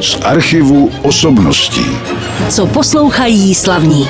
Z 0.00 0.20
archivu 0.24 0.90
osobností. 1.02 1.86
Co 2.48 2.66
poslouchají 2.66 3.54
slavní. 3.54 4.08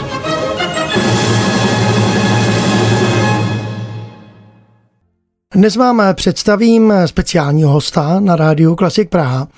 Dnes 5.55 5.77
vám 5.77 6.03
představím 6.15 6.93
speciálního 7.07 7.71
hosta 7.71 8.21
na 8.21 8.37
rádiu 8.37 8.75
Klasik 8.75 9.11
Praha, 9.11 9.49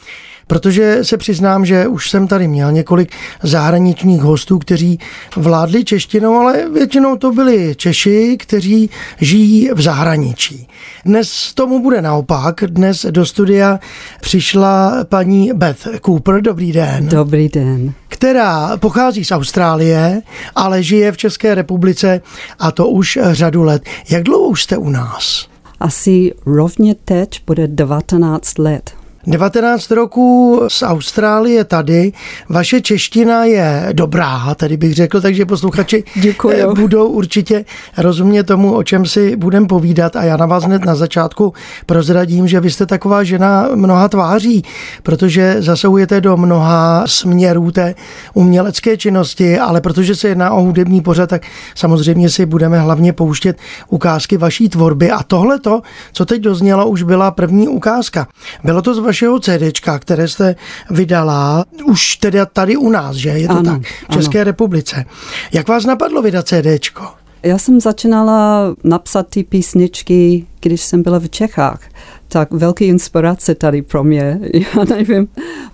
protože 0.47 1.05
se 1.05 1.17
přiznám, 1.17 1.67
že 1.67 1.87
už 1.87 2.11
jsem 2.11 2.29
tady 2.29 2.49
měl 2.49 2.73
několik 2.73 3.13
zahraničních 3.43 4.23
hostů, 4.23 4.59
kteří 4.59 4.99
vládli 5.37 5.85
češtinou, 5.85 6.39
ale 6.39 6.69
většinou 6.69 7.17
to 7.17 7.33
byli 7.33 7.75
Češi, 7.75 8.37
kteří 8.41 8.91
žijí 9.21 9.71
v 9.75 9.81
zahraničí. 9.81 10.69
Dnes 11.05 11.55
tomu 11.55 11.83
bude 11.83 12.03
naopak. 12.03 12.65
Dnes 12.67 13.07
do 13.11 13.27
studia 13.27 13.81
přišla 14.21 15.05
paní 15.05 15.53
Beth 15.55 15.89
Cooper. 16.07 16.41
Dobrý 16.41 16.73
den. 16.73 17.09
Dobrý 17.09 17.49
den. 17.49 17.93
Která 18.09 18.77
pochází 18.77 19.25
z 19.25 19.33
Austrálie, 19.33 20.23
ale 20.55 20.83
žije 20.83 21.13
v 21.13 21.17
České 21.17 21.55
republice 21.55 22.21
a 22.59 22.73
to 22.73 22.89
už 22.89 23.19
řadu 23.23 23.63
let. 23.63 23.83
Jak 24.11 24.23
dlouho 24.23 24.49
už 24.49 24.63
jste 24.63 24.77
u 24.77 24.91
nás? 24.91 25.49
Asi 25.81 26.33
rovně 26.47 26.95
teď 26.95 27.43
bude 27.47 27.69
19 27.69 28.59
let. 28.59 29.04
19 29.27 29.91
roků 29.91 30.61
z 30.69 30.83
Austrálie 30.83 31.65
tady. 31.65 32.13
Vaše 32.49 32.81
čeština 32.81 33.45
je 33.45 33.89
dobrá, 33.93 34.55
tady 34.55 34.77
bych 34.77 34.95
řekl, 34.95 35.21
takže 35.21 35.47
posluchači 35.47 36.05
Děkuji. 36.15 36.57
Eh, 36.57 36.67
budou 36.75 37.09
určitě 37.09 37.65
rozumět 37.99 38.45
tomu, 38.45 38.75
o 38.75 38.83
čem 38.83 39.07
si 39.07 39.37
budeme 39.37 39.67
povídat. 39.67 40.17
A 40.17 40.25
já 40.25 40.37
na 40.37 40.47
vás 40.47 40.65
hned 40.65 40.85
na 40.85 40.95
začátku 40.95 41.53
prozradím, 41.87 42.49
že 42.49 42.61
vy 42.61 42.71
jste 42.71 42.87
taková 42.87 43.25
žena 43.25 43.69
mnoha 43.75 44.09
tváří, 44.09 44.65
protože 45.03 45.57
zasahujete 45.59 46.21
do 46.21 46.37
mnoha 46.37 47.05
směrů 47.07 47.71
té 47.71 47.95
umělecké 48.35 48.97
činnosti, 48.97 49.59
ale 49.59 49.81
protože 49.81 50.15
se 50.15 50.29
jedná 50.29 50.51
o 50.51 50.63
hudební 50.63 51.01
pořad, 51.01 51.31
tak 51.31 51.43
samozřejmě 51.75 52.31
si 52.31 52.47
budeme 52.47 52.81
hlavně 52.81 53.13
pouštět 53.13 53.59
ukázky 53.89 54.37
vaší 54.37 54.69
tvorby. 54.69 55.11
A 55.11 55.23
tohle 55.23 55.59
to, 55.61 55.83
co 56.13 56.27
teď 56.27 56.43
doznělo, 56.43 56.87
už 56.87 57.03
byla 57.03 57.31
první 57.31 57.69
ukázka. 57.69 58.27
Bylo 58.65 58.83
to 58.83 58.95
z 58.95 58.99
vašeho 59.15 59.41
CDčka, 59.41 59.99
které 59.99 60.29
jste 60.29 60.57
vydala 60.91 61.65
už 61.85 62.17
teda 62.17 62.47
tady 62.47 62.77
u 62.77 62.91
nás, 62.91 63.17
že? 63.17 63.29
Je 63.29 63.49
to 63.49 63.55
Ano, 63.55 63.73
tak? 63.73 63.83
V 64.11 64.13
České 64.13 64.39
ano. 64.39 64.45
republice. 64.45 65.05
Jak 65.53 65.69
vás 65.69 65.85
napadlo 65.85 66.23
vydat 66.23 66.49
CDčko? 66.49 67.05
Já 67.43 67.59
jsem 67.59 67.81
začínala 67.81 68.75
napsat 68.85 69.27
ty 69.29 69.45
písničky, 69.45 70.47
když 70.61 70.81
jsem 70.81 71.03
byla 71.03 71.21
v 71.21 71.29
Čechách. 71.29 71.81
Tak 72.29 72.53
velký 72.53 72.85
inspirace 72.85 73.55
tady 73.55 73.83
pro 73.83 74.05
mě. 74.05 74.41
Já 74.55 74.85
nevím 74.85 75.29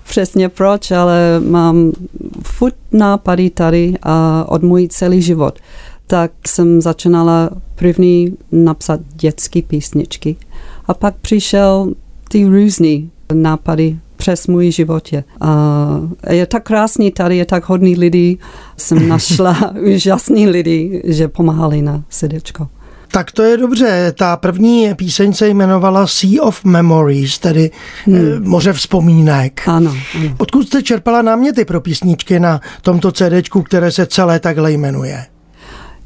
přesně 0.04 0.48
proč, 0.48 0.90
ale 0.90 1.40
mám 1.40 1.92
furt 2.42 2.76
nápady 2.92 3.50
tady 3.50 3.94
a 4.02 4.44
od 4.48 4.62
můj 4.62 4.88
celý 4.88 5.22
život. 5.22 5.58
Tak 6.06 6.32
jsem 6.46 6.80
začínala 6.80 7.50
první 7.74 8.36
napsat 8.52 9.00
dětské 9.14 9.62
písničky. 9.62 10.36
A 10.86 10.94
pak 10.94 11.14
přišel 11.16 11.94
ty 12.28 12.44
různý 12.44 13.10
nápady 13.32 13.98
přes 14.16 14.46
můj 14.46 14.70
životě. 14.70 15.24
A 15.40 15.50
je 16.30 16.46
tak 16.46 16.64
krásný 16.64 17.10
tady, 17.10 17.36
je 17.36 17.44
tak 17.44 17.68
hodný 17.68 17.96
lidí. 17.96 18.38
Jsem 18.76 19.08
našla 19.08 19.72
úžasný 19.94 20.48
lidi, 20.48 21.02
že 21.04 21.28
pomáhali 21.28 21.82
na 21.82 22.02
srdečko. 22.08 22.68
Tak 23.12 23.32
to 23.32 23.42
je 23.42 23.56
dobře. 23.56 24.12
Ta 24.18 24.36
první 24.36 24.94
píseň 24.94 25.32
se 25.32 25.48
jmenovala 25.48 26.06
Sea 26.06 26.42
of 26.42 26.64
Memories, 26.64 27.38
tedy 27.38 27.70
hmm. 28.04 28.48
moře 28.48 28.72
vzpomínek. 28.72 29.68
Ano, 29.68 29.94
ano. 30.14 30.34
Odkud 30.38 30.66
jste 30.66 30.82
čerpala 30.82 31.22
náměty 31.22 31.64
pro 31.64 31.80
písničky 31.80 32.40
na 32.40 32.60
tomto 32.82 33.12
CDčku, 33.12 33.62
které 33.62 33.92
se 33.92 34.06
celé 34.06 34.40
takhle 34.40 34.72
jmenuje? 34.72 35.26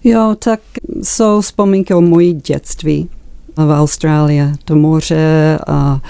Jo, 0.05 0.35
tak 0.39 0.61
jsou 1.03 1.41
vzpomínky 1.41 1.95
o 1.95 2.01
mojí 2.01 2.33
dětství 2.33 3.09
v 3.57 3.81
Austrálii, 3.81 4.43
do 4.67 4.77
moře 4.77 5.59
a 5.67 5.95
o, 5.95 6.01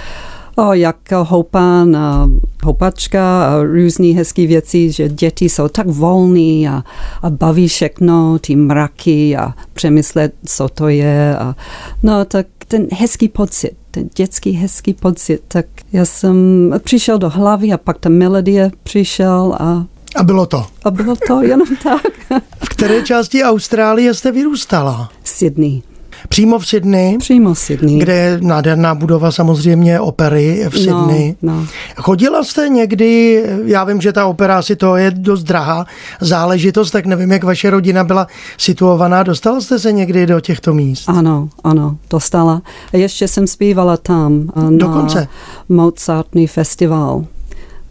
jak 0.72 0.96
houpan 1.12 1.96
a 1.96 2.30
houpačka 2.64 3.44
a 3.46 3.62
různý 3.62 4.12
hezký 4.12 4.46
věci, 4.46 4.92
že 4.92 5.08
děti 5.08 5.48
jsou 5.48 5.68
tak 5.68 5.86
volní 5.86 6.68
a, 6.68 6.82
a 7.22 7.30
baví 7.30 7.68
všechno, 7.68 8.38
ty 8.38 8.56
mraky 8.56 9.36
a 9.36 9.54
přemyslet, 9.72 10.34
co 10.46 10.68
to 10.68 10.88
je. 10.88 11.36
A, 11.38 11.56
no, 12.02 12.24
tak 12.24 12.46
ten 12.68 12.86
hezký 12.92 13.28
pocit, 13.28 13.72
ten 13.90 14.08
dětský 14.16 14.52
hezký 14.52 14.94
pocit, 14.94 15.40
tak 15.48 15.66
já 15.92 16.04
jsem 16.04 16.36
přišel 16.84 17.18
do 17.18 17.30
hlavy 17.30 17.72
a 17.72 17.78
pak 17.78 17.98
ta 17.98 18.08
melodie 18.08 18.70
přišel 18.82 19.56
a, 19.60 19.84
A 20.16 20.22
bylo 20.22 20.46
to. 20.46 20.66
a 20.84 20.90
bylo 20.90 21.14
to 21.26 21.42
jenom 21.42 21.68
tak. 21.82 22.42
V 22.64 22.68
které 22.68 23.02
části 23.02 23.42
Austrálie 23.42 24.14
jste 24.14 24.32
vyrůstala? 24.32 25.10
Sydney, 25.24 25.82
Přímo 26.28 26.58
v 26.58 26.66
Sydney, 26.66 27.18
přímo 27.18 27.54
Sydney. 27.54 27.98
kde 27.98 28.14
je 28.14 28.38
nádherná 28.40 28.94
budova 28.94 29.32
samozřejmě 29.32 30.00
opery 30.00 30.66
v 30.68 30.78
Sydney. 30.78 31.36
No, 31.42 31.54
no. 31.54 31.66
Chodila 31.96 32.44
jste 32.44 32.68
někdy, 32.68 33.42
já 33.64 33.84
vím, 33.84 34.00
že 34.00 34.12
ta 34.12 34.26
opera 34.26 34.62
si 34.62 34.76
to 34.76 34.96
je 34.96 35.10
dost 35.10 35.42
drahá 35.42 35.86
záležitost, 36.20 36.90
tak 36.90 37.06
nevím, 37.06 37.32
jak 37.32 37.44
vaše 37.44 37.70
rodina 37.70 38.04
byla 38.04 38.26
situovaná. 38.58 39.22
Dostala 39.22 39.60
jste 39.60 39.78
se 39.78 39.92
někdy 39.92 40.26
do 40.26 40.40
těchto 40.40 40.74
míst? 40.74 41.08
Ano, 41.08 41.48
ano, 41.64 41.96
dostala. 42.10 42.62
Ještě 42.92 43.28
jsem 43.28 43.46
zpívala 43.46 43.96
tam 43.96 44.50
a 44.54 44.60
na 44.62 44.70
Dokonce? 44.70 45.28
Mozartný 45.68 46.46
festival 46.46 47.24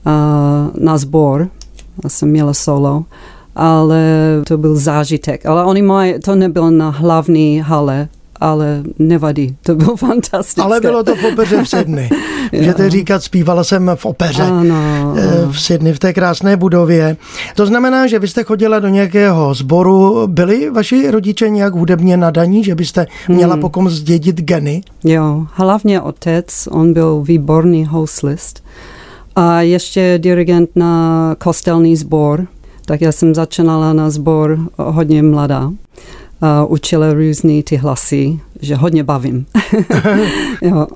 a 0.05 0.11
na 0.79 0.97
sbor. 0.97 1.47
Já 2.03 2.09
jsem 2.09 2.29
měla 2.29 2.53
solo, 2.53 3.05
ale 3.55 4.01
to 4.47 4.57
byl 4.57 4.75
zážitek. 4.75 5.45
Ale 5.45 5.63
oni 5.63 5.81
mají, 5.81 6.19
to 6.19 6.35
nebylo 6.35 6.71
na 6.71 6.89
hlavní 6.89 7.59
hale, 7.59 8.07
ale 8.43 8.83
nevadí, 8.99 9.55
to 9.61 9.75
bylo 9.75 9.95
fantastické. 10.07 10.61
Ale 10.61 10.81
bylo 10.81 11.03
to 11.03 11.15
v 11.15 11.23
opeře 11.33 11.63
v 11.63 11.69
Sydney. 11.69 12.09
Můžete 12.53 12.89
říkat, 12.89 13.23
zpívala 13.23 13.63
jsem 13.63 13.91
v 13.95 14.05
opeře 14.05 14.43
Ano, 14.43 15.13
eh, 15.17 15.47
v 15.51 15.61
Sydney, 15.61 15.93
v 15.93 15.99
té 15.99 16.13
krásné 16.13 16.57
budově. 16.57 17.17
To 17.55 17.65
znamená, 17.65 18.07
že 18.07 18.19
vy 18.19 18.27
jste 18.27 18.43
chodila 18.43 18.79
do 18.79 18.87
nějakého 18.87 19.53
sboru. 19.53 20.27
Byli 20.27 20.69
vaši 20.69 21.11
rodiče 21.11 21.49
nějak 21.49 21.73
hudebně 21.73 22.17
nadaní, 22.17 22.63
že 22.63 22.75
byste 22.75 23.07
měla 23.27 23.53
Hmm. 23.53 23.61
pokom 23.61 23.89
zdědit 23.89 24.41
geny? 24.41 24.81
Jo, 25.03 25.45
hlavně 25.53 26.01
otec, 26.01 26.67
on 26.71 26.93
byl 26.93 27.21
výborný 27.21 27.85
houslist 27.85 28.63
a 29.35 29.61
ještě 29.61 30.19
dirigent 30.21 30.69
na 30.75 31.35
kostelný 31.39 31.95
sbor, 31.95 32.47
tak 32.85 33.01
já 33.01 33.11
jsem 33.11 33.35
začínala 33.35 33.93
na 33.93 34.09
sbor 34.09 34.59
hodně 34.77 35.23
mladá. 35.23 35.71
A 36.45 36.65
učila 36.65 37.13
různý 37.13 37.63
ty 37.63 37.75
hlasy, 37.75 38.39
že 38.61 38.75
hodně 38.75 39.03
bavím. 39.03 39.45
jo. 40.61 40.87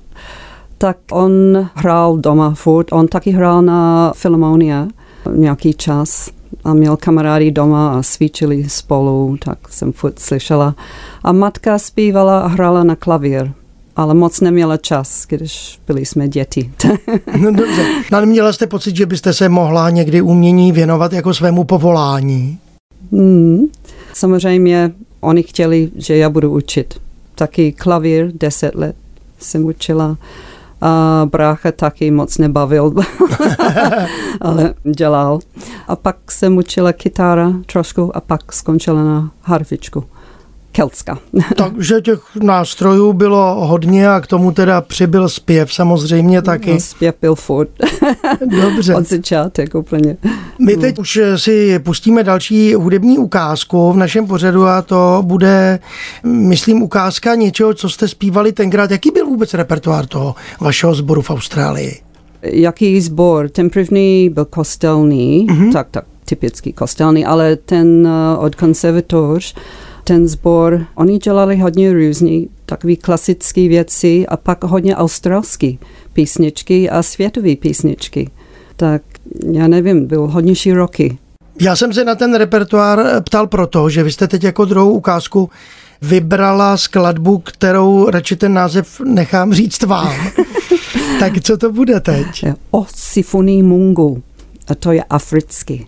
Tak 0.78 0.98
on 1.12 1.32
hrál 1.76 2.18
doma 2.18 2.54
furt, 2.54 2.88
on 2.92 3.08
taky 3.08 3.32
hrál 3.32 3.62
na 3.62 4.12
Filharmonia 4.16 4.88
nějaký 5.36 5.74
čas 5.74 6.30
a 6.64 6.74
měl 6.74 6.98
kamarády 6.98 7.52
doma 7.52 7.98
a 7.98 8.04
svíčili 8.04 8.70
spolu, 8.70 9.38
tak 9.46 9.58
jsem 9.70 9.94
furt 9.94 10.20
slyšela. 10.20 10.76
A 11.24 11.32
matka 11.32 11.80
zpívala 11.80 12.40
a 12.40 12.48
hrála 12.48 12.84
na 12.84 12.96
klavír, 12.96 13.52
ale 13.96 14.14
moc 14.14 14.42
neměla 14.42 14.78
čas, 14.78 15.26
když 15.30 15.80
byli 15.88 16.06
jsme 16.06 16.28
děti. 16.28 16.72
No 17.42 17.52
dobře. 17.52 17.86
No, 18.12 18.26
měla 18.26 18.54
jste 18.54 18.68
pocit, 18.68 18.96
že 18.96 19.06
byste 19.06 19.34
se 19.34 19.50
mohla 19.50 19.90
někdy 19.90 20.22
umění 20.22 20.72
věnovat 20.72 21.14
jako 21.14 21.34
svému 21.34 21.64
povolání? 21.64 22.60
Hmm. 23.12 23.60
Samozřejmě 24.14 24.92
oni 25.28 25.44
chtěli, 25.44 25.92
že 25.96 26.18
já 26.18 26.30
budu 26.30 26.52
učit. 26.52 27.02
Taky 27.36 27.72
klavír, 27.72 28.32
deset 28.34 28.76
let 28.76 28.96
jsem 29.40 29.66
učila. 29.66 30.18
A 30.82 31.28
brácha 31.32 31.72
taky 31.72 32.12
moc 32.12 32.38
nebavil, 32.38 32.94
ale 34.42 34.74
dělal. 34.84 35.40
A 35.88 35.96
pak 35.96 36.32
jsem 36.32 36.58
učila 36.58 36.94
kytára 36.94 37.54
trošku 37.66 38.18
a 38.18 38.22
pak 38.22 38.54
skončila 38.54 39.04
na 39.04 39.32
harfičku. 39.42 40.04
Keltská. 40.72 41.20
Takže 41.56 42.02
těch 42.02 42.22
nástrojů 42.42 43.14
bylo 43.14 43.66
hodně 43.68 44.10
a 44.10 44.20
k 44.22 44.28
tomu 44.28 44.52
teda 44.52 44.82
přibyl 44.82 45.30
zpěv 45.30 45.74
samozřejmě 45.74 46.42
taky. 46.42 46.72
No, 46.74 46.80
zpěv 46.80 47.16
byl 47.22 47.36
furt. 47.36 47.70
Dobře. 48.62 48.96
Od 48.96 49.08
začátek 49.08 49.76
úplně. 49.76 50.18
My 50.66 50.78
teď 50.78 51.00
už 51.00 51.20
si 51.36 51.80
pustíme 51.80 52.24
další 52.24 52.74
hudební 52.74 53.18
ukázku 53.18 53.92
v 53.92 53.98
našem 53.98 54.28
pořadu 54.28 54.66
a 54.66 54.82
to 54.82 55.24
bude, 55.26 55.80
myslím, 56.24 56.82
ukázka 56.82 57.36
něčeho, 57.36 57.74
co 57.74 57.90
jste 57.90 58.08
zpívali 58.08 58.52
tenkrát. 58.52 58.92
Jaký 58.92 59.12
byl 59.12 59.26
vůbec 59.26 59.54
repertoár 59.54 60.06
toho 60.06 60.36
vašeho 60.62 60.96
sboru 60.96 61.22
v 61.22 61.30
Austrálii? 61.30 62.00
Jaký 62.42 63.02
sbor? 63.02 63.50
Ten 63.50 63.70
první 63.70 64.30
byl 64.30 64.46
kostelný, 64.46 65.48
mm-hmm. 65.50 65.74
tak, 65.74 65.88
tak 65.92 66.06
typický 66.26 66.74
kostelný, 66.74 67.26
ale 67.26 67.56
ten 67.56 68.08
uh, 68.08 68.44
od 68.44 68.56
konservatoř, 68.56 69.56
ten 70.08 70.28
sbor, 70.28 70.86
oni 70.96 71.18
dělali 71.18 71.58
hodně 71.58 71.94
různý 71.94 72.50
takové 72.66 72.96
klasické 72.96 73.68
věci 73.68 74.28
a 74.28 74.38
pak 74.38 74.64
hodně 74.64 74.96
australské 74.96 75.72
písničky 76.14 76.90
a 76.90 77.04
světové 77.04 77.56
písničky. 77.56 78.30
Tak 78.76 79.02
já 79.52 79.68
nevím, 79.68 80.08
byl 80.08 80.28
hodně 80.28 80.56
široký. 80.56 81.18
Já 81.62 81.76
jsem 81.76 81.94
se 81.94 82.06
na 82.06 82.16
ten 82.16 82.36
repertoár 82.36 83.24
ptal 83.24 83.48
proto, 83.48 83.90
že 83.90 84.04
vy 84.04 84.12
jste 84.12 84.28
teď 84.28 84.44
jako 84.44 84.66
druhou 84.66 84.92
ukázku 84.92 85.50
vybrala 86.02 86.78
skladbu, 86.78 87.38
kterou 87.38 88.10
radši 88.10 88.36
ten 88.36 88.54
název 88.54 89.02
nechám 89.06 89.54
říct 89.54 89.84
vám. 89.84 90.16
tak 91.20 91.34
co 91.44 91.58
to 91.58 91.72
bude 91.72 92.00
teď? 92.00 92.46
O 92.72 92.86
Sifuni 92.96 93.64
Mungu. 93.64 94.24
A 94.68 94.76
to 94.76 94.92
je 94.92 95.04
africky. 95.04 95.88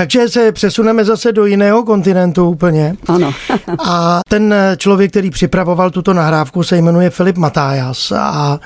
Takže 0.00 0.28
se 0.28 0.52
přesuneme 0.52 1.04
zase 1.04 1.32
do 1.32 1.46
jiného 1.46 1.82
kontinentu 1.82 2.48
úplně. 2.48 2.96
Ano. 3.08 3.32
a 3.78 4.20
ten 4.28 4.54
člověk, 4.76 5.10
který 5.10 5.30
připravoval 5.30 5.90
tuto 5.90 6.14
nahrávku, 6.14 6.62
se 6.62 6.76
jmenuje 6.76 7.10
Filip 7.10 7.36
Matájas. 7.36 8.12
A 8.12 8.60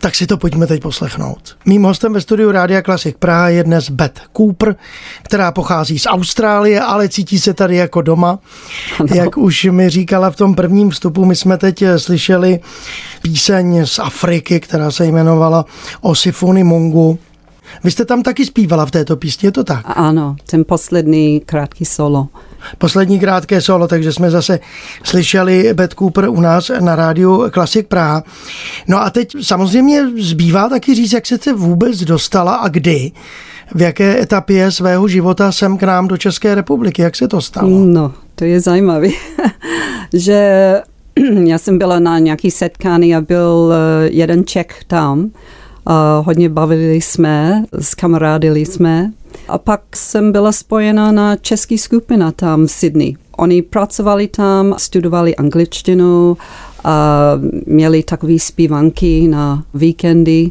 tak 0.00 0.14
si 0.14 0.26
to 0.26 0.36
pojďme 0.36 0.66
teď 0.66 0.82
poslechnout. 0.82 1.56
Mým 1.64 1.82
hostem 1.82 2.12
ve 2.12 2.20
studiu 2.20 2.50
Rádia 2.52 2.82
Klasik 2.82 3.18
Praha 3.18 3.48
je 3.48 3.64
dnes 3.64 3.90
Beth 3.90 4.20
Cooper, 4.36 4.76
která 5.22 5.52
pochází 5.52 5.98
z 5.98 6.06
Austrálie, 6.06 6.80
ale 6.80 7.08
cítí 7.08 7.38
se 7.38 7.54
tady 7.54 7.76
jako 7.76 8.02
doma. 8.02 8.38
Ano. 9.00 9.08
Jak 9.14 9.36
už 9.36 9.64
mi 9.70 9.90
říkala 9.90 10.30
v 10.30 10.36
tom 10.36 10.54
prvním 10.54 10.90
vstupu, 10.90 11.24
my 11.24 11.36
jsme 11.36 11.58
teď 11.58 11.84
slyšeli 11.96 12.60
píseň 13.22 13.86
z 13.86 13.98
Afriky, 13.98 14.60
která 14.60 14.90
se 14.90 15.06
jmenovala 15.06 15.64
O 16.00 16.14
Sifuni 16.14 16.64
Mungu. 16.64 17.18
Vy 17.84 17.90
jste 17.90 18.04
tam 18.04 18.22
taky 18.22 18.46
zpívala 18.46 18.86
v 18.86 18.90
této 18.90 19.16
písni, 19.16 19.46
je 19.46 19.52
to 19.52 19.64
tak? 19.64 19.84
Ano, 19.84 20.36
ten 20.50 20.64
poslední 20.64 21.40
krátký 21.40 21.84
solo. 21.84 22.28
Poslední 22.78 23.20
krátké 23.20 23.60
solo, 23.60 23.88
takže 23.88 24.12
jsme 24.12 24.30
zase 24.30 24.60
slyšeli 25.02 25.74
Beth 25.74 25.94
Cooper 25.94 26.28
u 26.28 26.40
nás 26.40 26.70
na 26.80 26.96
rádiu 26.96 27.44
Klasik 27.50 27.86
Praha. 27.86 28.22
No 28.88 29.02
a 29.02 29.10
teď 29.10 29.36
samozřejmě 29.40 30.06
zbývá 30.20 30.68
taky 30.68 30.94
říct, 30.94 31.12
jak 31.12 31.26
se 31.26 31.38
se 31.38 31.52
vůbec 31.52 31.98
dostala 32.00 32.54
a 32.54 32.68
kdy, 32.68 33.12
v 33.74 33.82
jaké 33.82 34.22
etapě 34.22 34.70
svého 34.70 35.08
života 35.08 35.52
jsem 35.52 35.78
k 35.78 35.82
nám 35.82 36.08
do 36.08 36.16
České 36.16 36.54
republiky, 36.54 37.02
jak 37.02 37.16
se 37.16 37.28
to 37.28 37.40
stalo? 37.40 37.68
No, 37.68 38.12
to 38.34 38.44
je 38.44 38.60
zajímavé, 38.60 39.08
že 40.12 40.74
já 41.44 41.58
jsem 41.58 41.78
byla 41.78 41.98
na 41.98 42.18
nějaký 42.18 42.50
setkání 42.50 43.16
a 43.16 43.20
byl 43.20 43.72
eh, 43.72 44.08
jeden 44.10 44.44
Čech 44.44 44.84
tam, 44.86 45.30
a 45.90 46.22
hodně 46.26 46.48
bavili 46.48 47.00
jsme, 47.00 47.64
skamarádili 47.80 48.66
jsme. 48.66 49.12
A 49.48 49.58
pak 49.58 49.80
jsem 49.94 50.32
byla 50.32 50.52
spojena 50.52 51.12
na 51.12 51.36
český 51.36 51.78
skupina 51.78 52.32
tam 52.32 52.66
v 52.66 52.70
Sydney. 52.70 53.16
Oni 53.36 53.62
pracovali 53.62 54.28
tam, 54.28 54.74
studovali 54.78 55.36
angličtinu 55.36 56.36
a 56.84 57.30
měli 57.66 58.02
takové 58.02 58.38
zpívanky 58.38 59.28
na 59.28 59.64
víkendy. 59.74 60.50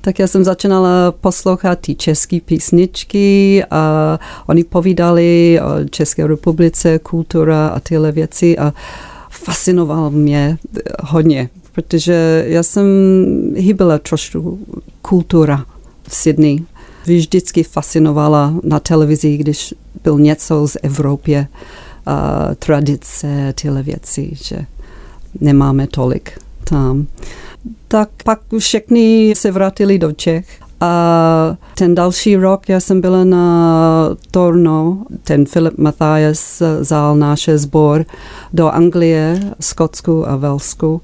Tak 0.00 0.18
já 0.18 0.26
jsem 0.26 0.44
začínala 0.44 1.12
poslouchat 1.20 1.78
ty 1.78 1.94
české 1.94 2.40
písničky 2.40 3.64
a 3.70 4.18
oni 4.46 4.64
povídali 4.64 5.60
o 5.60 5.88
České 5.88 6.26
republice, 6.26 6.98
kultura 6.98 7.68
a 7.68 7.80
tyhle 7.80 8.12
věci 8.12 8.58
a 8.58 8.72
fascinoval 9.30 10.10
mě 10.10 10.58
hodně 11.02 11.48
protože 11.74 12.44
já 12.46 12.62
jsem 12.62 12.86
hýbala 13.56 13.98
trošku 13.98 14.58
kultura 15.02 15.64
v 16.08 16.14
Sydney. 16.14 16.62
Vždycky 17.06 17.62
fascinovala 17.62 18.54
na 18.62 18.80
televizi, 18.80 19.36
když 19.36 19.74
byl 20.04 20.18
něco 20.18 20.68
z 20.68 20.76
Evropy, 20.82 21.46
a 22.06 22.48
tradice, 22.58 23.54
tyhle 23.60 23.82
věci, 23.82 24.30
že 24.32 24.66
nemáme 25.40 25.86
tolik 25.86 26.38
tam. 26.64 27.06
Tak 27.88 28.08
pak 28.24 28.40
všechny 28.58 29.34
se 29.36 29.50
vrátili 29.52 29.98
do 29.98 30.12
Čech 30.12 30.46
a 30.80 31.56
ten 31.78 31.94
další 31.94 32.36
rok 32.36 32.68
já 32.68 32.80
jsem 32.80 33.00
byla 33.00 33.24
na 33.24 34.16
Torno, 34.30 35.04
ten 35.22 35.46
Filip 35.46 35.78
Matthias 35.78 36.62
zál 36.80 37.16
náš 37.16 37.50
sbor 37.54 38.04
do 38.52 38.68
Anglie, 38.68 39.40
Skotsku 39.60 40.28
a 40.28 40.36
Velsku 40.36 41.00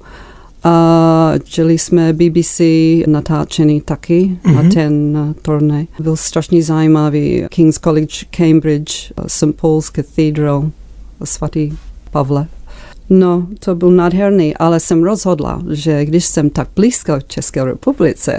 a 0.63 1.33
čili 1.43 1.77
jsme 1.77 2.13
BBC 2.13 2.61
natáčený 3.07 3.81
taky 3.81 4.37
mm-hmm. 4.43 4.55
na 4.55 4.61
mhm. 4.61 4.71
ten 4.71 5.35
turné. 5.41 5.85
Byl 5.99 6.15
strašně 6.15 6.63
zajímavý. 6.63 7.45
King's 7.49 7.79
College, 7.79 8.25
Cambridge, 8.37 9.11
St. 9.27 9.55
Paul's 9.61 9.89
Cathedral, 9.89 10.71
svatý 11.23 11.71
Pavle. 12.11 12.47
No, 13.09 13.47
to 13.59 13.75
byl 13.75 13.91
nádherný, 13.91 14.57
ale 14.57 14.79
jsem 14.79 15.03
rozhodla, 15.03 15.61
že 15.69 16.05
když 16.05 16.25
jsem 16.25 16.49
tak 16.49 16.67
blízko 16.75 17.13
České 17.27 17.65
republice, 17.65 18.37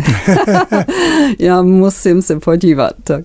já 1.39 1.63
musím 1.63 2.23
se 2.23 2.41
podívat. 2.41 2.93
Tak 3.05 3.25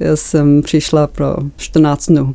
já 0.00 0.16
jsem 0.16 0.62
přišla 0.62 1.06
pro 1.06 1.36
14 1.56 2.06
dnů 2.06 2.34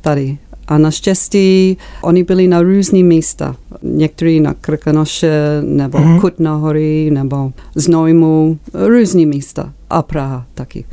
tady 0.00 0.38
a 0.68 0.78
naštěstí 0.78 1.76
oni 2.02 2.24
byli 2.24 2.48
na 2.48 2.62
různý 2.62 3.04
místa. 3.04 3.56
Někteří 3.82 4.40
na 4.40 4.54
Krkonoše, 4.54 5.62
nebo 5.62 5.98
mm-hmm. 5.98 6.20
Kutnohory, 6.20 7.10
nebo 7.10 7.52
Znojmu, 7.74 8.58
různý 8.74 9.26
místa. 9.26 9.72
A 9.90 10.02
Praha 10.02 10.46
taky. 10.54 10.84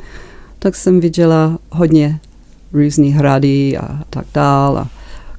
Tak 0.58 0.76
jsem 0.76 1.00
viděla 1.00 1.58
hodně 1.70 2.20
různých 2.72 3.14
hrady 3.14 3.78
a 3.78 4.00
tak 4.10 4.26
dál. 4.34 4.78
A 4.78 4.88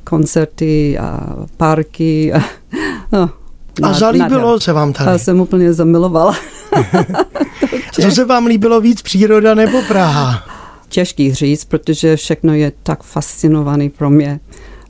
koncerty 0.04 0.98
a 0.98 1.36
parky. 1.58 2.34
A, 2.34 2.40
no, 3.12 3.30
a 3.84 3.94
zalíbilo 3.94 4.60
se 4.60 4.74
vám 4.74 4.94
tady? 4.94 5.10
Já 5.10 5.18
jsem 5.18 5.40
úplně 5.40 5.74
zamilovala. 5.74 6.36
Co 7.92 8.12
se 8.12 8.26
vám 8.26 8.46
líbilo 8.46 8.81
víc, 8.81 9.02
příroda 9.02 9.54
nebo 9.54 9.81
Praha? 9.88 10.55
Těžký 10.95 11.33
říct, 11.33 11.65
protože 11.65 12.15
všechno 12.15 12.53
je 12.53 12.71
tak 12.83 13.03
fascinovaný 13.03 13.89
pro 13.89 14.09
mě. 14.09 14.39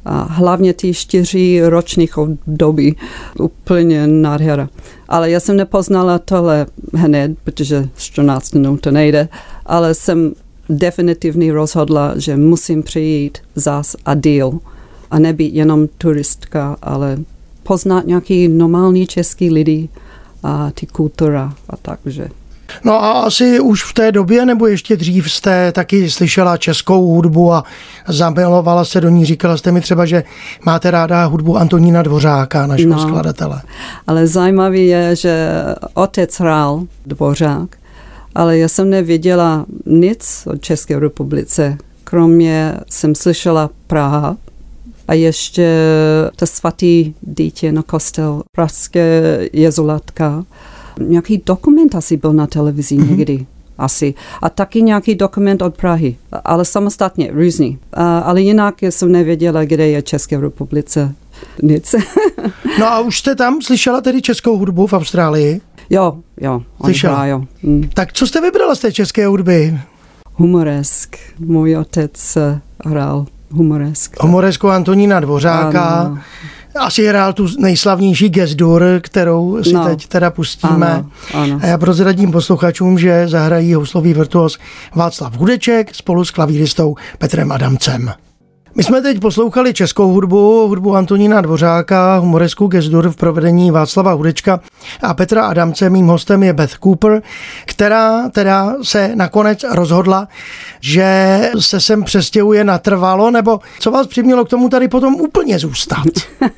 A 0.06 0.24
hlavně 0.24 0.74
ty 0.74 0.94
čtyři 0.94 1.62
ročních 1.64 2.18
období, 2.18 2.96
úplně 3.40 4.08
nádhera. 4.08 4.70
Ale 5.10 5.32
já 5.32 5.40
jsem 5.40 5.58
nepoznala 5.58 6.20
tohle 6.20 6.66
hned, 6.94 7.32
protože 7.44 7.90
14 7.98 8.50
dnů 8.50 8.78
to 8.78 8.92
nejde, 8.92 9.30
ale 9.66 9.94
jsem 9.94 10.34
definitivně 10.70 11.54
rozhodla, 11.54 12.14
že 12.18 12.38
musím 12.38 12.84
přijít 12.84 13.38
zas 13.56 13.96
a 14.06 14.16
díl 14.16 14.60
a 15.12 15.20
nebýt 15.20 15.54
jenom 15.54 15.88
turistka, 15.88 16.78
ale 16.82 17.18
poznat 17.64 18.06
nějaký 18.06 18.48
normální 18.48 19.08
český 19.08 19.50
lidi 19.50 19.90
a 20.44 20.72
ty 20.72 20.86
kultura 20.86 21.54
a 21.70 21.78
takže. 21.78 22.30
No 22.84 23.04
a 23.04 23.12
asi 23.12 23.60
už 23.60 23.84
v 23.84 23.94
té 23.94 24.12
době, 24.12 24.46
nebo 24.46 24.68
ještě 24.68 24.98
dřív 24.98 25.32
jste 25.32 25.72
taky 25.72 26.10
slyšela 26.10 26.58
českou 26.58 27.08
hudbu 27.08 27.54
a 27.54 27.64
zamilovala 28.08 28.86
se 28.86 29.02
do 29.02 29.10
ní. 29.10 29.26
Říkala 29.26 29.58
jste 29.58 29.72
mi 29.72 29.82
třeba, 29.82 30.06
že 30.06 30.24
máte 30.66 30.92
ráda 30.92 31.26
hudbu 31.26 31.58
Antonína 31.58 32.02
Dvořáka, 32.02 32.68
našeho 32.68 32.96
no, 32.96 33.00
skladatele. 33.00 33.62
Ale 34.08 34.28
zajímavé 34.28 34.78
je, 34.78 35.16
že 35.16 35.50
otec 35.94 36.40
hrál 36.40 36.84
Dvořák, 37.06 37.78
ale 38.36 38.58
já 38.58 38.68
jsem 38.68 38.90
nevěděla 38.90 39.66
nic 39.86 40.48
o 40.48 40.58
České 40.58 41.00
republice, 41.00 41.78
kromě 42.04 42.74
jsem 42.90 43.16
slyšela 43.16 43.70
Praha, 43.88 44.36
a 45.08 45.14
ještě 45.14 45.80
to 46.36 46.46
svatý 46.46 47.14
dítě 47.22 47.72
na 47.72 47.84
kostel 47.84 48.42
Pražské 48.52 49.40
jezulatka 49.54 50.44
nějaký 51.00 51.42
dokument 51.46 51.96
asi 51.96 52.18
byl 52.18 52.34
na 52.34 52.48
televizi 52.48 52.96
mm-hmm. 52.96 53.10
někdy. 53.10 53.46
Asi. 53.78 54.14
A 54.42 54.50
taky 54.50 54.82
nějaký 54.82 55.16
dokument 55.16 55.62
od 55.62 55.78
Prahy, 55.78 56.16
ale 56.46 56.66
samostatně, 56.66 57.32
různý. 57.34 57.78
ale 58.24 58.42
jinak 58.42 58.82
jsem 58.82 59.12
nevěděla, 59.12 59.66
kde 59.66 59.88
je 59.88 60.02
České 60.02 60.42
republice. 60.42 61.16
Nic. 61.64 61.96
no 62.80 62.86
a 62.86 63.00
už 63.00 63.20
jste 63.20 63.36
tam 63.36 63.62
slyšela 63.62 64.02
tedy 64.02 64.22
českou 64.22 64.58
hudbu 64.58 64.88
v 64.88 64.94
Austrálii? 64.94 65.62
Jo, 65.90 66.18
jo. 66.42 66.62
Slyšela? 66.84 67.26
Jo. 67.26 67.44
Mm. 67.64 67.90
Tak 67.94 68.14
co 68.14 68.28
jste 68.28 68.42
vybrala 68.42 68.76
z 68.76 68.80
té 68.80 68.92
české 68.92 69.28
hudby? 69.28 69.80
Humoresk. 70.34 71.18
Můj 71.40 71.78
otec 71.78 72.38
hrál 72.86 73.26
humoresk. 73.52 74.24
Humoresku 74.24 74.70
Antonína 74.70 75.20
Dvořáka. 75.20 75.84
Ano 75.86 76.20
asi 76.80 77.06
hrál 77.06 77.34
tu 77.34 77.48
nejslavnější 77.60 78.30
Gesdur, 78.30 78.84
kterou 79.02 79.64
si 79.64 79.74
no. 79.74 79.86
teď 79.86 80.08
teda 80.08 80.32
pustíme. 80.32 80.88
Ano, 80.88 81.10
ano. 81.34 81.60
A 81.64 81.66
já 81.66 81.78
prozradím 81.78 82.32
posluchačům, 82.32 83.00
že 83.00 83.28
zahrají 83.28 83.74
houslový 83.74 84.14
virtuos 84.14 84.58
Václav 84.96 85.38
Hudeček 85.38 85.96
spolu 85.96 86.26
s 86.26 86.32
klavíristou 86.32 86.96
Petrem 87.18 87.52
Adamcem. 87.52 88.14
My 88.78 88.84
jsme 88.84 89.02
teď 89.02 89.20
poslouchali 89.20 89.74
českou 89.74 90.12
hudbu, 90.12 90.68
hudbu 90.68 90.96
Antonína 90.96 91.42
Dvořáka, 91.42 92.18
humoresku 92.18 92.68
Gesdur 92.68 93.10
v 93.10 93.16
provedení 93.16 93.72
Václava 93.72 94.12
Hudečka 94.12 94.60
a 95.02 95.14
Petra 95.14 95.46
Adamce. 95.46 95.90
Mým 95.90 96.08
hostem 96.08 96.44
je 96.44 96.54
Beth 96.54 96.74
Cooper, 96.84 97.22
která 97.66 98.30
teda 98.30 98.76
se 98.82 99.16
nakonec 99.16 99.66
rozhodla, 99.72 100.28
že 100.82 101.40
se 101.60 101.80
sem 101.80 102.04
přestěhuje 102.04 102.64
natrvalo, 102.64 103.32
nebo 103.32 103.60
co 103.80 103.92
vás 103.92 104.08
přimělo 104.08 104.46
k 104.46 104.50
tomu 104.50 104.70
tady 104.70 104.88
potom 104.88 105.16
úplně 105.16 105.60
zůstat? 105.60 106.06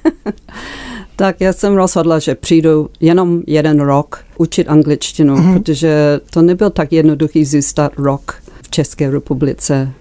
Tak 1.20 1.42
já 1.42 1.54
jsem 1.54 1.74
rozhodla, 1.74 2.20
že 2.20 2.36
přijdu 2.36 2.90
jenom 3.00 3.42
jeden 3.48 3.80
rok 3.80 4.20
učit 4.38 4.70
angličtinu, 4.70 5.36
mm-hmm. 5.36 5.54
protože 5.54 6.20
to 6.30 6.42
nebyl 6.42 6.70
tak 6.70 6.92
jednoduchý 6.92 7.46
zůstat 7.46 7.92
rok 7.98 8.36
v 8.62 8.70
České 8.70 9.12
republice. 9.12 9.94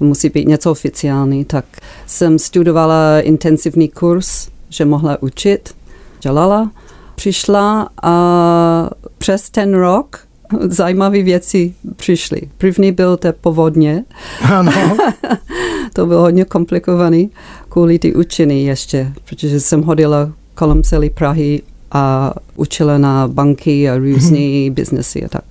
Musí 0.00 0.28
být 0.28 0.48
něco 0.48 0.70
oficiální, 0.70 1.44
tak 1.44 1.64
jsem 2.06 2.38
studovala 2.38 3.20
intenzivní 3.20 3.88
kurz, 3.88 4.48
že 4.68 4.84
mohla 4.84 5.22
učit. 5.22 5.74
Dělala, 6.20 6.70
přišla 7.14 7.88
a 8.02 8.90
přes 9.18 9.50
ten 9.50 9.74
rok 9.74 10.20
zajímavé 10.60 11.22
věci 11.22 11.74
přišly. 11.96 12.42
První 12.58 12.92
byl 12.92 13.16
to 13.16 13.32
povodně. 13.40 14.04
Ano. 14.42 14.72
to 15.92 16.06
bylo 16.06 16.20
hodně 16.20 16.44
komplikovaný 16.44 17.30
kvůli 17.68 17.98
ty 17.98 18.14
učení 18.14 18.64
ještě, 18.64 19.12
protože 19.24 19.60
jsem 19.60 19.82
hodila 19.82 20.32
kolem 20.54 20.82
celé 20.82 21.10
Prahy 21.10 21.62
a 21.90 22.34
učila 22.56 22.98
na 22.98 23.28
banky 23.28 23.90
a 23.90 23.96
různé 23.96 24.38
mm-hmm. 24.38 24.72
biznesy 24.72 25.24
a 25.24 25.28
tak. 25.28 25.44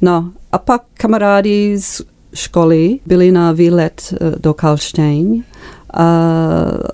No 0.00 0.32
a 0.52 0.58
pak 0.58 0.82
kamarádi 0.94 1.78
z 1.80 2.02
školy 2.34 2.98
byli 3.06 3.32
na 3.32 3.52
výlet 3.52 4.02
eh, 4.12 4.34
do 4.40 4.54
Karlštejn 4.54 5.44
a 5.94 6.30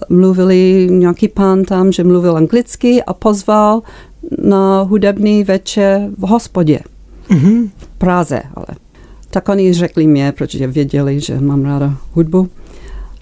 mluvili 0.08 0.88
nějaký 0.90 1.28
pán 1.28 1.64
tam, 1.64 1.92
že 1.92 2.04
mluvil 2.04 2.36
anglicky 2.36 3.02
a 3.02 3.12
pozval 3.12 3.82
na 4.42 4.82
hudební 4.82 5.44
večer 5.44 6.08
v 6.18 6.26
hospodě 6.26 6.80
mm-hmm. 7.30 7.70
v 7.76 7.86
Praze, 7.86 8.42
ale 8.54 8.66
tak 9.30 9.48
oni 9.48 9.72
řekli 9.72 10.06
mě, 10.06 10.32
protože 10.32 10.66
věděli, 10.66 11.20
že 11.20 11.40
mám 11.40 11.64
ráda 11.64 11.96
hudbu. 12.12 12.48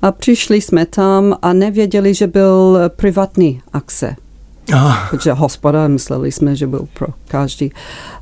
A 0.03 0.13
přišli 0.13 0.61
jsme 0.61 0.87
tam 0.87 1.37
a 1.43 1.53
nevěděli, 1.53 2.15
že 2.15 2.27
byl 2.27 2.79
privátní 2.97 3.61
akce. 3.73 4.17
Ah. 4.73 5.09
Protože 5.11 5.33
hospoda, 5.33 5.89
mysleli 5.89 6.33
jsme, 6.33 6.57
že 6.57 6.67
byl 6.67 6.89
pro 6.93 7.07
každý. 7.29 7.71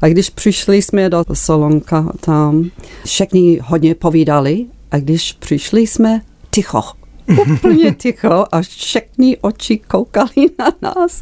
A 0.02 0.08
když 0.08 0.30
přišli 0.30 0.82
jsme 0.82 1.10
do 1.10 1.24
salonka 1.32 2.12
tam, 2.20 2.70
všichni 3.04 3.60
hodně 3.64 3.94
povídali 3.94 4.66
a 4.90 4.98
když 4.98 5.32
přišli 5.32 5.86
jsme, 5.86 6.20
ticho. 6.50 6.82
Úplně 7.52 7.94
ticho 7.94 8.44
a 8.52 8.62
všechny 8.62 9.36
oči 9.40 9.78
koukali 9.78 10.50
na 10.58 10.72
nás. 10.82 11.20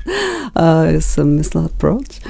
A 0.55 0.85
já 0.85 1.01
jsem 1.01 1.37
myslela, 1.37 1.69
proč? 1.77 2.21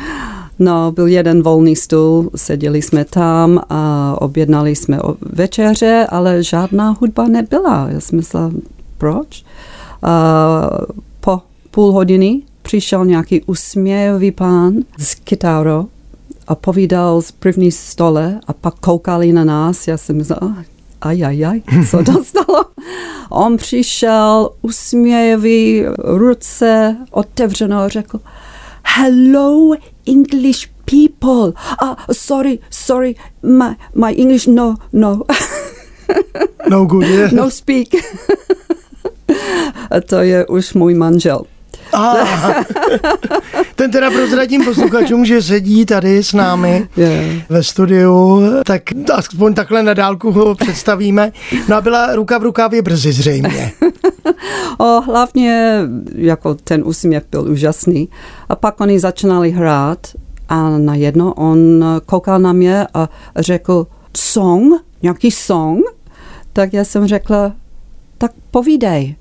No, 0.59 0.93
byl 0.93 1.07
jeden 1.07 1.43
volný 1.43 1.77
stůl, 1.77 2.31
seděli 2.37 2.83
jsme 2.83 3.05
tam 3.05 3.61
a 3.69 4.15
objednali 4.21 4.77
jsme 4.77 4.99
večeře, 5.21 6.07
ale 6.11 6.43
žádná 6.43 6.97
hudba 7.01 7.29
nebyla. 7.29 7.89
Já 7.91 8.01
jsem 8.01 8.17
myslela, 8.17 8.51
proč? 8.99 9.45
A 10.03 10.71
po 11.21 11.41
půl 11.71 11.93
hodiny 11.93 12.43
přišel 12.65 13.05
nějaký 13.05 13.43
usměvý 13.43 14.31
pán 14.31 14.75
s 14.99 15.15
kytarou 15.15 15.89
a 16.49 16.55
povídal 16.55 17.23
z 17.23 17.33
první 17.33 17.73
stole 17.73 18.41
a 18.47 18.53
pak 18.53 18.75
koukali 18.75 19.33
na 19.33 19.45
nás. 19.45 19.89
Já 19.89 19.97
jsem 19.97 20.17
myslela, 20.17 20.65
ajajaj, 21.01 21.63
co 21.91 22.03
dostalo. 22.03 22.65
On 23.31 23.57
přišel 23.57 24.51
usměvý, 24.63 25.85
ruce 25.99 26.97
otevřenou, 27.11 27.89
řekl, 27.89 28.21
hello 28.85 29.77
English 30.07 30.69
people. 30.85 31.53
Ah, 31.83 31.97
sorry, 32.13 32.59
sorry, 32.71 33.15
my, 33.43 33.77
my 33.95 34.15
English, 34.17 34.47
no, 34.47 34.75
no. 34.93 35.23
no 36.71 36.85
good, 36.85 37.05
yeah. 37.05 37.33
No 37.33 37.51
speak. 37.51 37.89
A 39.91 40.01
to 40.09 40.17
je 40.17 40.47
už 40.47 40.75
můj 40.75 40.95
manžel. 40.95 41.45
Ah, 41.93 42.65
ten 43.75 43.91
teda 43.91 44.11
prozradím 44.11 44.65
posluchačům, 44.65 45.25
že 45.25 45.43
sedí 45.43 45.87
tady 45.87 46.23
s 46.23 46.33
námi 46.33 46.89
yeah. 46.97 47.43
ve 47.49 47.63
studiu, 47.63 48.43
tak 48.67 48.83
aspoň 49.15 49.55
takhle 49.55 49.83
na 49.83 49.95
dálku 49.95 50.33
ho 50.33 50.55
představíme. 50.55 51.33
No 51.69 51.77
a 51.77 51.81
byla 51.81 52.15
ruka 52.15 52.39
v 52.39 52.43
rukávě 52.43 52.83
brzy 52.83 53.13
zřejmě. 53.13 53.73
o, 54.79 55.01
hlavně 55.01 55.81
jako 56.15 56.55
ten 56.55 56.83
úsměv 56.85 57.25
byl 57.31 57.51
úžasný. 57.51 58.09
A 58.49 58.57
pak 58.57 58.81
oni 58.81 59.01
začínali 59.01 59.51
hrát 59.51 59.99
a 60.49 60.79
najednou 60.79 61.31
on 61.31 61.85
koukal 62.07 62.39
na 62.39 62.53
mě 62.53 62.87
a 62.95 63.09
řekl 63.37 63.87
song, 64.17 64.73
nějaký 65.03 65.31
song. 65.31 65.81
Tak 66.53 66.73
já 66.73 66.85
jsem 66.85 67.07
řekla, 67.07 67.53
tak 68.19 68.31
povídej. 68.51 69.17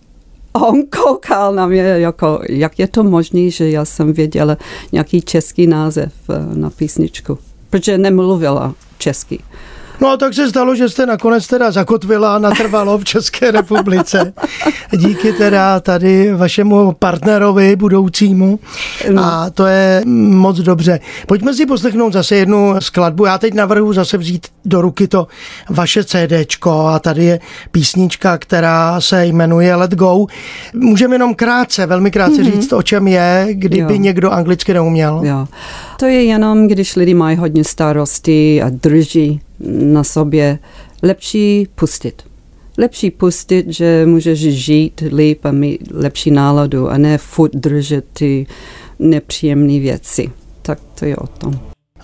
On 0.53 0.83
koukal 0.83 1.55
na 1.55 1.67
mě, 1.67 1.81
jako, 1.81 2.39
jak 2.49 2.79
je 2.79 2.87
to 2.87 3.03
možné, 3.03 3.49
že 3.49 3.69
já 3.69 3.85
jsem 3.85 4.13
věděla 4.13 4.57
nějaký 4.91 5.21
český 5.21 5.67
název 5.67 6.13
eh, 6.29 6.55
na 6.55 6.69
písničku, 6.69 7.37
protože 7.69 7.97
nemluvila 7.97 8.75
česky. 8.97 9.39
No 10.03 10.09
a 10.09 10.17
tak 10.17 10.33
se 10.33 10.49
stalo, 10.49 10.75
že 10.75 10.89
jste 10.89 11.05
nakonec 11.05 11.47
teda 11.47 11.71
zakotvila 11.71 12.39
natrvalo 12.39 12.97
v 12.97 13.03
České 13.03 13.51
republice. 13.51 14.33
Díky 14.97 15.33
teda 15.33 15.79
tady 15.79 16.33
vašemu 16.33 16.91
partnerovi 16.91 17.75
budoucímu. 17.75 18.59
A 19.21 19.49
to 19.49 19.65
je 19.65 20.01
moc 20.05 20.57
dobře. 20.57 20.99
Pojďme 21.27 21.53
si 21.53 21.65
poslechnout 21.65 22.13
zase 22.13 22.35
jednu 22.35 22.75
skladbu. 22.79 23.25
Já 23.25 23.37
teď 23.37 23.53
navrhu 23.53 23.93
zase 23.93 24.17
vzít 24.17 24.47
do 24.65 24.81
ruky 24.81 25.07
to 25.07 25.27
vaše 25.69 26.03
CDčko 26.03 26.71
a 26.71 26.99
tady 26.99 27.25
je 27.25 27.39
písnička, 27.71 28.37
která 28.37 29.01
se 29.01 29.25
jmenuje 29.25 29.75
Let 29.75 29.95
Go. 29.95 30.25
Můžeme 30.73 31.15
jenom 31.15 31.35
krátce, 31.35 31.85
velmi 31.85 32.11
krátce 32.11 32.41
mm-hmm. 32.41 32.51
říct, 32.51 32.73
o 32.73 32.81
čem 32.81 33.07
je, 33.07 33.47
kdyby 33.51 33.93
jo. 33.93 33.99
někdo 33.99 34.31
anglicky 34.31 34.73
neuměl. 34.73 35.21
Jo. 35.23 35.47
To 35.99 36.05
je 36.05 36.23
jenom, 36.23 36.67
když 36.67 36.95
lidi 36.95 37.13
mají 37.13 37.37
hodně 37.37 37.63
starosti 37.63 38.61
a 38.61 38.69
drží 38.69 39.41
na 39.67 40.03
sobě, 40.03 40.59
lepší 41.03 41.67
pustit. 41.75 42.23
Lepší 42.77 43.11
pustit, 43.11 43.73
že 43.73 44.05
můžeš 44.05 44.39
žít 44.39 45.03
líp 45.15 45.45
a 45.45 45.51
mít 45.51 45.81
lepší 45.91 46.31
náladu 46.31 46.89
a 46.89 46.97
ne 46.97 47.17
furt 47.17 47.55
držet 47.55 48.05
ty 48.13 48.47
nepříjemné 48.99 49.79
věci. 49.79 50.31
Tak 50.61 50.79
to 50.99 51.05
je 51.05 51.15
o 51.15 51.27
tom. 51.27 51.59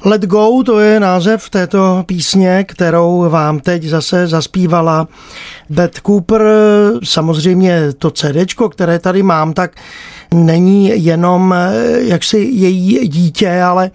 Let 0.05 0.21
Go, 0.21 0.63
to 0.63 0.79
je 0.79 0.99
název 0.99 1.49
této 1.49 2.03
písně, 2.05 2.63
kterou 2.63 3.29
vám 3.29 3.59
teď 3.59 3.83
zase 3.83 4.27
zaspívala 4.27 5.07
Beth 5.69 6.01
Cooper. 6.05 6.41
Samozřejmě 7.03 7.93
to 7.97 8.11
CD, 8.11 8.55
které 8.71 8.99
tady 8.99 9.23
mám, 9.23 9.53
tak 9.53 9.71
není 10.33 11.05
jenom 11.05 11.53
eh, 11.53 11.73
jaksi 11.99 12.37
její 12.37 13.07
dítě, 13.07 13.61
ale 13.61 13.91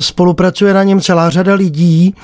spolupracuje 0.00 0.74
na 0.74 0.82
něm 0.82 1.00
celá 1.00 1.30
řada 1.30 1.54
lidí. 1.54 2.14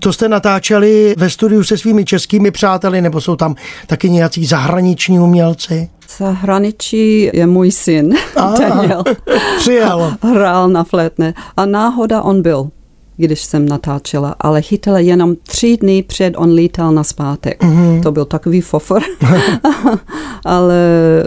To 0.00 0.12
jste 0.12 0.28
natáčeli 0.28 1.14
ve 1.18 1.30
studiu 1.30 1.64
se 1.64 1.78
svými 1.78 2.04
českými 2.04 2.50
přáteli, 2.50 3.00
nebo 3.00 3.20
jsou 3.20 3.36
tam 3.36 3.54
taky 3.86 4.10
nějací 4.10 4.46
zahraniční 4.46 5.20
umělci? 5.20 5.88
Zahraničí 6.18 7.30
je 7.32 7.46
můj 7.46 7.70
syn, 7.70 8.14
ah, 8.36 8.58
Daniel. 8.58 9.04
Přijel. 9.58 10.14
Hrál 10.22 10.68
na 10.68 10.84
flétne 10.84 11.34
a 11.56 11.66
náhoda 11.66 12.22
on 12.22 12.42
byl 12.42 12.70
když 13.16 13.42
jsem 13.42 13.68
natáčela, 13.68 14.34
ale 14.40 14.62
chytala 14.62 14.98
jenom 14.98 15.36
tři 15.36 15.76
dny 15.76 16.02
před 16.02 16.34
on 16.36 16.52
lítal 16.52 16.92
na 16.92 17.04
zpátek. 17.04 17.62
Mm-hmm. 17.62 18.02
To 18.02 18.12
byl 18.12 18.24
takový 18.24 18.60
fofor, 18.60 19.02
ale 20.44 20.76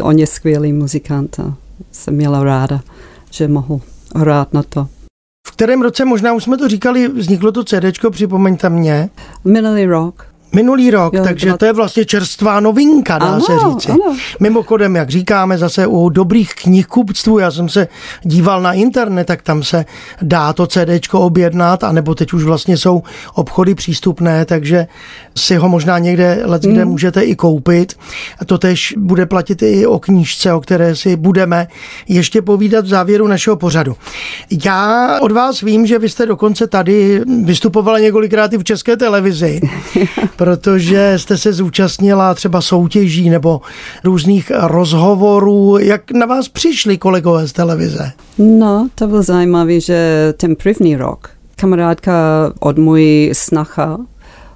on 0.02 0.20
je 0.20 0.28
skvělý 0.28 0.74
muzikant 0.74 1.40
jsem 1.92 2.16
měla 2.16 2.44
ráda, 2.44 2.82
že 3.32 3.48
mohl 3.48 3.80
hrát 4.16 4.54
na 4.54 4.64
to. 4.64 4.88
V 5.48 5.52
kterém 5.52 5.82
roce, 5.82 6.06
možná 6.06 6.34
už 6.34 6.44
jsme 6.44 6.58
to 6.58 6.68
říkali, 6.68 7.08
vzniklo 7.08 7.52
to 7.52 7.64
CD, 7.64 8.10
připomeňte 8.12 8.70
mě. 8.70 9.10
Minulý 9.46 9.86
rok. 9.86 10.35
Minulý 10.54 10.92
rok, 10.92 11.14
jo, 11.14 11.24
takže 11.24 11.54
to 11.54 11.66
je 11.66 11.74
vlastně 11.74 12.06
čerstvá 12.06 12.60
novinka, 12.60 13.18
dá 13.18 13.26
ano, 13.26 13.42
se 13.42 13.54
říci. 13.70 13.92
Ano. 13.92 14.18
Mimochodem, 14.40 14.96
jak 14.96 15.10
říkáme 15.10 15.58
zase 15.58 15.88
u 15.88 16.10
dobrých 16.10 16.54
knihkupctví, 16.56 17.34
já 17.40 17.52
jsem 17.52 17.70
se 17.70 17.88
díval 18.24 18.62
na 18.62 18.74
internet, 18.74 19.28
tak 19.28 19.42
tam 19.42 19.64
se 19.64 19.86
dá 20.22 20.54
to 20.54 20.68
CDčko 20.68 21.20
objednat, 21.20 21.84
anebo 21.84 22.16
teď 22.16 22.34
už 22.34 22.44
vlastně 22.44 22.78
jsou 22.78 23.04
obchody 23.34 23.76
přístupné, 23.76 24.46
takže 24.46 24.88
si 25.38 25.56
ho 25.56 25.70
možná 25.70 26.00
někde 26.00 26.42
let, 26.44 26.62
kde 26.62 26.82
hmm. 26.82 26.92
můžete 26.92 27.22
i 27.22 27.36
koupit. 27.36 27.98
A 28.40 28.46
to 28.46 28.58
tež 28.58 28.94
bude 28.98 29.26
platit 29.26 29.62
i 29.62 29.86
o 29.86 30.00
knížce, 30.00 30.54
o 30.54 30.62
které 30.62 30.96
si 30.96 31.16
budeme 31.16 31.68
ještě 32.08 32.42
povídat 32.42 32.86
v 32.86 32.88
závěru 32.88 33.28
našeho 33.28 33.56
pořadu. 33.56 33.96
Já 34.66 35.20
od 35.22 35.32
vás 35.32 35.62
vím, 35.62 35.86
že 35.86 36.00
vy 36.00 36.10
jste 36.10 36.26
dokonce 36.26 36.68
tady 36.68 37.22
vystupovala 37.44 38.00
několikrát 38.00 38.54
i 38.54 38.58
v 38.58 38.64
české 38.64 38.98
televizi. 38.98 39.62
protože 40.38 41.14
jste 41.18 41.38
se 41.38 41.54
zúčastnila 41.54 42.34
třeba 42.34 42.62
soutěží 42.62 43.30
nebo 43.30 43.62
různých 44.04 44.52
rozhovorů. 44.56 45.78
Jak 45.78 46.12
na 46.12 46.26
vás 46.26 46.48
přišli 46.48 46.98
kolegové 46.98 47.48
z 47.48 47.54
televize? 47.54 48.12
No, 48.38 48.88
to 48.96 49.08
byl 49.08 49.24
zajímavý, 49.24 49.82
že 49.82 50.34
ten 50.38 50.56
první 50.56 50.96
rok 50.96 51.30
kamarádka 51.56 52.14
od 52.60 52.78
můj 52.78 53.32
snacha, 53.34 53.98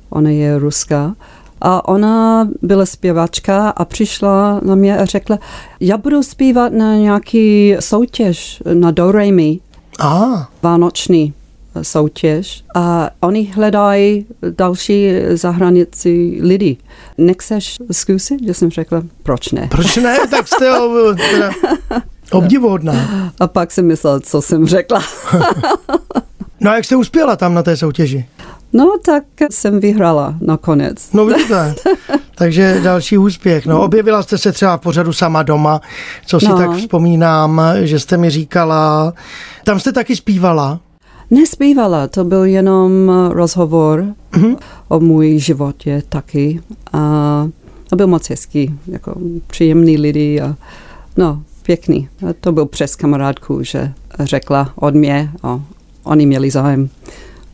ona 0.10 0.30
je 0.30 0.60
ruská, 0.60 1.16
A 1.62 1.88
ona 1.88 2.48
byla 2.62 2.86
zpěvačka 2.86 3.70
a 3.70 3.86
přišla 3.86 4.62
na 4.64 4.76
mě 4.76 4.98
a 4.98 5.06
řekla, 5.06 5.40
já 5.80 5.98
budu 5.98 6.24
zpívat 6.24 6.74
na 6.74 6.96
nějaký 6.96 7.76
soutěž 7.80 8.64
na 8.74 8.92
Doremi, 8.92 9.60
A, 10.00 10.48
vánoční 10.62 11.34
soutěž 11.82 12.64
a 12.76 13.10
oni 13.20 13.52
hledají 13.56 14.26
další 14.50 15.10
zahranici 15.34 16.38
lidi. 16.42 16.78
Nechceš 17.18 17.78
zkusit? 17.92 18.40
Já 18.42 18.54
jsem 18.54 18.70
řekla, 18.72 19.02
proč 19.24 19.52
ne? 19.52 19.68
proč 19.72 19.98
ne? 19.98 20.18
Tak 20.32 20.48
jste 20.48 20.72
obdivuhodná. 22.32 22.94
A 23.40 23.48
pak 23.48 23.72
jsem 23.72 23.88
myslela, 23.88 24.20
co 24.20 24.42
jsem 24.42 24.68
řekla. 24.68 25.02
No 26.62 26.72
a 26.72 26.76
jak 26.76 26.86
jste 26.86 26.96
uspěla 26.96 27.36
tam 27.36 27.54
na 27.54 27.64
té 27.64 27.78
soutěži? 27.78 28.26
No 28.74 28.92
tak 29.06 29.24
jsem 29.52 29.80
vyhrala 29.80 30.36
nakonec. 30.42 31.12
No 31.14 31.26
vidíte, 31.26 31.76
takže 32.36 32.80
další 32.84 33.18
úspěch. 33.18 33.66
No, 33.66 33.82
objevila 33.84 34.24
jste 34.24 34.38
se 34.38 34.52
třeba 34.52 34.78
v 34.78 34.82
pořadu 34.82 35.14
sama 35.14 35.44
doma, 35.44 35.82
co 36.26 36.40
si 36.40 36.46
No. 36.48 36.58
tak 36.58 36.72
vzpomínám, 36.78 37.62
že 37.82 38.00
jste 38.00 38.18
mi 38.18 38.30
říkala. 38.30 39.14
Tam 39.64 39.80
jste 39.80 39.92
taky 39.92 40.16
zpívala. 40.16 40.80
Nespívala, 41.32 42.08
to 42.08 42.24
byl 42.24 42.44
jenom 42.44 43.12
rozhovor 43.30 44.06
o 44.88 45.00
můj 45.00 45.40
životě 45.40 46.04
taky. 46.10 46.62
A 46.94 47.48
to 47.90 47.96
byl 47.96 48.08
moc 48.08 48.30
hezký, 48.30 48.80
jako 48.88 49.16
příjemný 49.48 49.98
lidi 49.98 50.42
a 50.42 50.56
no, 51.18 51.44
pěkný. 51.64 52.10
A 52.30 52.34
to 52.34 52.52
byl 52.52 52.66
přes 52.66 52.96
kamarádku, 52.96 53.64
že 53.64 53.94
řekla 54.20 54.74
od 54.76 54.96
mě 54.96 55.32
a 55.44 55.62
oni 56.04 56.26
měli 56.26 56.52
zájem 56.52 56.90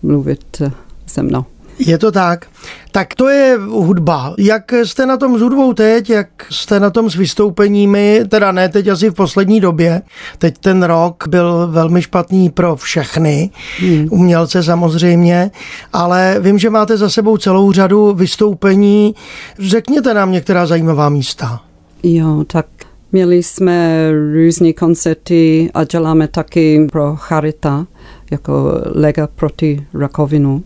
mluvit 0.03 0.62
eh, 0.62 0.72
se 1.05 1.24
mnou. 1.24 1.46
Je 1.79 1.98
to 1.98 2.12
tak. 2.12 2.46
Tak 2.91 3.15
to 3.15 3.29
je 3.29 3.58
hudba. 3.58 4.34
Jak 4.38 4.74
jste 4.74 5.05
na 5.05 5.17
tom 5.17 5.38
s 5.38 5.41
hudbou 5.41 5.74
teď, 5.74 6.10
jak 6.10 6.27
jste 6.50 6.79
na 6.79 6.89
tom 6.89 7.10
s 7.10 7.15
vystoupeními, 7.15 8.22
teda 8.29 8.51
ne 8.51 8.70
teď 8.70 8.88
asi 8.88 9.10
v 9.10 9.13
poslední 9.13 9.60
době. 9.60 10.01
Teď 10.38 10.58
ten 10.58 10.84
rok 10.84 11.24
byl 11.27 11.67
velmi 11.72 12.01
špatný 12.01 12.50
pro 12.50 12.75
všechny, 12.75 13.50
hmm. 13.79 14.08
umělce 14.12 14.63
samozřejmě, 14.63 15.51
ale 15.94 16.38
vím, 16.39 16.60
že 16.60 16.70
máte 16.70 16.98
za 16.98 17.10
sebou 17.10 17.38
celou 17.38 17.72
řadu 17.72 18.13
vystoupení. 18.13 19.15
Řekněte 19.60 20.13
nám 20.13 20.32
některá 20.32 20.65
zajímavá 20.65 21.10
místa. 21.10 21.62
Jo, 22.03 22.44
tak 22.48 22.65
měli 23.12 23.44
jsme 23.44 24.10
různé 24.34 24.74
koncerty 24.74 25.70
a 25.74 25.84
děláme 25.84 26.27
taky 26.27 26.88
pro 26.91 27.15
Charita, 27.15 27.86
jako 28.32 28.82
Lega 28.96 29.27
proti 29.27 29.88
rakovinu. 29.94 30.63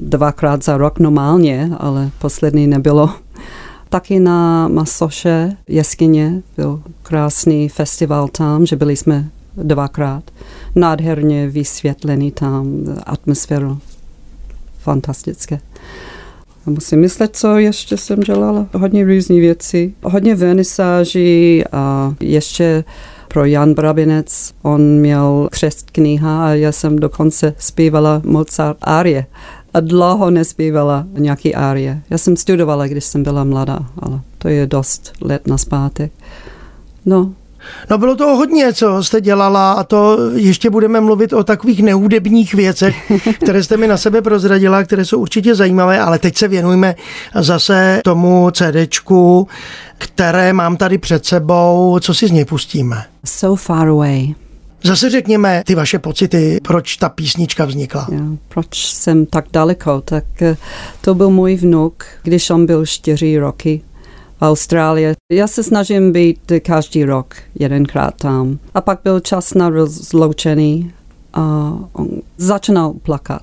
Dvakrát 0.00 0.64
za 0.64 0.76
rok 0.76 0.98
normálně, 0.98 1.70
ale 1.78 2.10
poslední 2.18 2.66
nebylo. 2.66 3.10
Taky 3.88 4.20
na 4.20 4.68
Masoše 4.68 5.56
jeskyně 5.68 6.42
byl 6.56 6.82
krásný 7.02 7.68
festival 7.68 8.28
tam, 8.28 8.66
že 8.66 8.76
byli 8.76 8.96
jsme 8.96 9.28
dvakrát. 9.56 10.24
Nádherně 10.74 11.48
vysvětlený 11.48 12.30
tam, 12.30 12.66
atmosféru 13.06 13.78
fantastické. 14.78 15.60
Musím 16.66 17.00
myslet, 17.00 17.36
co 17.36 17.58
ještě 17.58 17.96
jsem 17.96 18.20
dělala. 18.20 18.66
Hodně 18.74 19.04
různý 19.04 19.40
věci, 19.40 19.94
hodně 20.02 20.34
vernisáží 20.34 21.64
a 21.72 22.14
ještě 22.20 22.84
pro 23.32 23.44
Jan 23.44 23.74
Brabinec, 23.74 24.54
on 24.62 24.80
měl 24.82 25.48
křest 25.50 25.90
kniha 25.90 26.46
a 26.46 26.48
já 26.50 26.72
jsem 26.72 26.96
dokonce 26.96 27.54
zpívala 27.58 28.22
Mozart 28.24 28.76
árie. 28.82 29.26
A 29.74 29.80
dlouho 29.80 30.30
nespívala 30.30 31.06
nějaký 31.18 31.54
árie. 31.54 32.02
Já 32.10 32.18
jsem 32.18 32.36
studovala, 32.36 32.86
když 32.86 33.04
jsem 33.04 33.22
byla 33.22 33.44
mladá, 33.44 33.78
ale 33.98 34.20
to 34.38 34.48
je 34.48 34.66
dost 34.66 35.12
let 35.20 35.46
naspátek. 35.46 36.12
No, 37.06 37.32
No 37.90 37.98
bylo 37.98 38.16
toho 38.16 38.36
hodně, 38.36 38.72
co 38.72 39.04
jste 39.04 39.20
dělala 39.20 39.72
a 39.72 39.84
to 39.84 40.18
ještě 40.34 40.70
budeme 40.70 41.00
mluvit 41.00 41.32
o 41.32 41.44
takových 41.44 41.82
nehudebních 41.82 42.54
věcech, 42.54 43.12
které 43.42 43.62
jste 43.62 43.76
mi 43.76 43.86
na 43.86 43.96
sebe 43.96 44.22
prozradila, 44.22 44.84
které 44.84 45.04
jsou 45.04 45.18
určitě 45.18 45.54
zajímavé, 45.54 46.00
ale 46.00 46.18
teď 46.18 46.36
se 46.36 46.48
věnujme 46.48 46.94
zase 47.34 48.00
tomu 48.04 48.50
CDčku, 48.50 49.48
které 49.98 50.52
mám 50.52 50.76
tady 50.76 50.98
před 50.98 51.26
sebou, 51.26 51.98
co 52.02 52.14
si 52.14 52.28
z 52.28 52.30
něj 52.30 52.44
pustíme. 52.44 53.04
So 53.24 53.62
Far 53.62 53.88
Away. 53.88 54.34
Zase 54.84 55.10
řekněme 55.10 55.62
ty 55.66 55.74
vaše 55.74 55.98
pocity, 55.98 56.58
proč 56.62 56.96
ta 56.96 57.08
písnička 57.08 57.64
vznikla. 57.64 58.08
Jo, 58.12 58.24
proč 58.48 58.92
jsem 58.92 59.26
tak 59.26 59.44
daleko? 59.52 60.00
Tak 60.00 60.24
eh, 60.42 60.56
to 61.00 61.14
byl 61.14 61.30
můj 61.30 61.56
vnuk, 61.56 62.04
když 62.22 62.50
on 62.50 62.66
byl 62.66 62.86
čtyři 62.86 63.38
roky 63.38 63.82
v 64.40 64.42
Austrálii. 64.42 65.14
Já 65.32 65.46
se 65.46 65.62
snažím 65.62 66.12
být 66.12 66.52
každý 66.62 67.04
rok 67.04 67.34
jedenkrát 67.54 68.14
tam. 68.14 68.58
A 68.74 68.80
pak 68.80 69.00
byl 69.04 69.20
čas 69.20 69.54
na 69.54 69.68
rozloučení 69.68 70.92
a 71.34 71.74
on 71.92 72.08
začínal 72.36 72.92
plakat. 73.02 73.42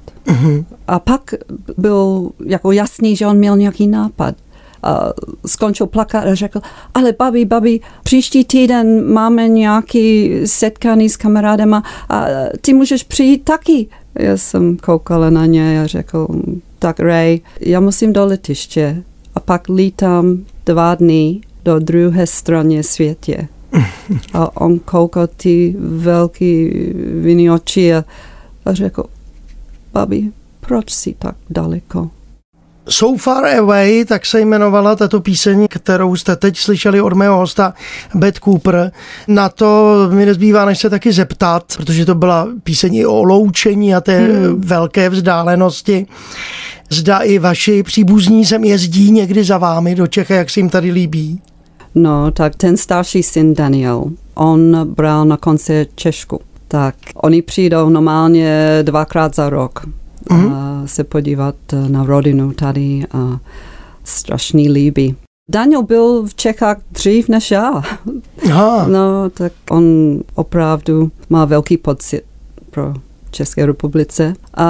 A 0.88 1.00
pak 1.00 1.34
byl 1.78 2.30
jako 2.46 2.72
jasný, 2.72 3.16
že 3.16 3.28
on 3.28 3.38
měl 3.38 3.58
nějaký 3.58 3.88
nápad. 3.88 4.36
A 4.84 5.10
skončil 5.46 5.88
plakat 5.88 6.26
a 6.26 6.36
řekl, 6.36 6.62
ale 6.94 7.14
babi, 7.20 7.46
babi, 7.46 7.80
příští 8.04 8.46
týden 8.46 9.14
máme 9.14 9.48
nějaký 9.48 10.32
setkání 10.46 11.10
s 11.10 11.18
kamarádama 11.18 11.84
a 12.10 12.26
ty 12.62 12.74
můžeš 12.74 13.04
přijít 13.04 13.44
taky. 13.44 13.88
Já 14.16 14.38
jsem 14.38 14.78
koukala 14.78 15.30
na 15.30 15.46
ně 15.46 15.82
a 15.82 15.88
řekl, 15.88 16.28
tak 16.80 17.00
Ray, 17.00 17.40
já 17.60 17.80
musím 17.80 18.14
do 18.14 18.26
letiště 18.26 19.04
a 19.36 19.40
pak 19.40 19.70
lítám 19.70 20.46
dva 20.68 20.96
dny 20.96 21.42
do 21.64 21.80
druhé 21.80 22.28
strany 22.28 22.84
světě. 22.84 23.48
A 24.34 24.62
on 24.62 24.80
koukal 24.80 25.28
ty 25.28 25.76
velký 25.80 26.70
vinný 27.22 27.52
oči 27.52 27.94
a, 27.94 28.04
a 28.66 28.74
řekl, 28.74 29.04
babi, 29.94 30.32
proč 30.60 30.92
jsi 30.92 31.16
tak 31.20 31.36
daleko? 31.50 32.10
So 32.90 33.24
Far 33.24 33.46
Away, 33.46 34.06
tak 34.06 34.26
se 34.26 34.42
jmenovala 34.42 34.96
tato 34.96 35.22
píseň, 35.22 35.68
kterou 35.70 36.16
jste 36.16 36.36
teď 36.36 36.58
slyšeli 36.58 37.02
od 37.02 37.14
mého 37.14 37.38
hosta 37.38 37.74
Beth 38.16 38.40
Cooper. 38.40 38.92
Na 39.28 39.50
to 39.50 39.96
mi 40.12 40.26
nezbývá, 40.26 40.66
než 40.66 40.80
se 40.80 40.90
taky 40.90 41.14
zeptat, 41.14 41.64
protože 41.78 42.06
to 42.06 42.16
byla 42.16 42.48
píseň 42.64 42.96
i 42.96 43.06
o 43.06 43.24
loučení 43.24 43.96
a 43.96 44.02
té 44.02 44.20
hmm. 44.20 44.62
velké 44.62 45.10
vzdálenosti. 45.10 46.08
Zda 46.90 47.20
i 47.20 47.40
vaši 47.40 47.84
příbuzní 47.84 48.46
sem 48.46 48.64
jezdí 48.64 49.12
někdy 49.12 49.44
za 49.44 49.58
vámi 49.58 49.96
do 49.96 50.08
Čech, 50.08 50.30
jak 50.30 50.50
se 50.50 50.60
jim 50.60 50.70
tady 50.70 50.92
líbí? 50.92 51.42
No, 51.96 52.32
tak 52.32 52.56
ten 52.56 52.78
starší 52.78 53.24
syn 53.24 53.54
Daniel, 53.54 54.04
on 54.36 54.88
bral 54.94 55.26
na 55.26 55.38
koncert 55.38 55.90
Češku. 55.96 56.42
Tak 56.68 56.96
oni 57.16 57.42
přijdou 57.42 57.90
normálně 57.90 58.80
dvakrát 58.84 59.36
za 59.36 59.50
rok 59.50 59.86
mm-hmm. 60.30 60.54
a 60.54 60.88
se 60.88 61.04
podívat 61.04 61.56
na 61.88 62.04
rodinu 62.04 62.54
tady 62.54 63.06
a 63.12 63.40
strašný 64.04 64.70
líbí. 64.70 65.16
Daniel 65.50 65.84
byl 65.84 66.26
v 66.26 66.36
Čechách 66.36 66.78
dřív 66.92 67.30
než 67.30 67.52
já. 67.52 67.82
Aha. 68.52 68.88
No, 68.92 69.30
tak 69.30 69.52
on 69.70 69.84
opravdu 70.36 71.12
má 71.30 71.46
velký 71.46 71.78
pocit 71.78 72.22
pro 72.72 72.94
České 73.32 73.66
republice 73.66 74.34
a 74.54 74.68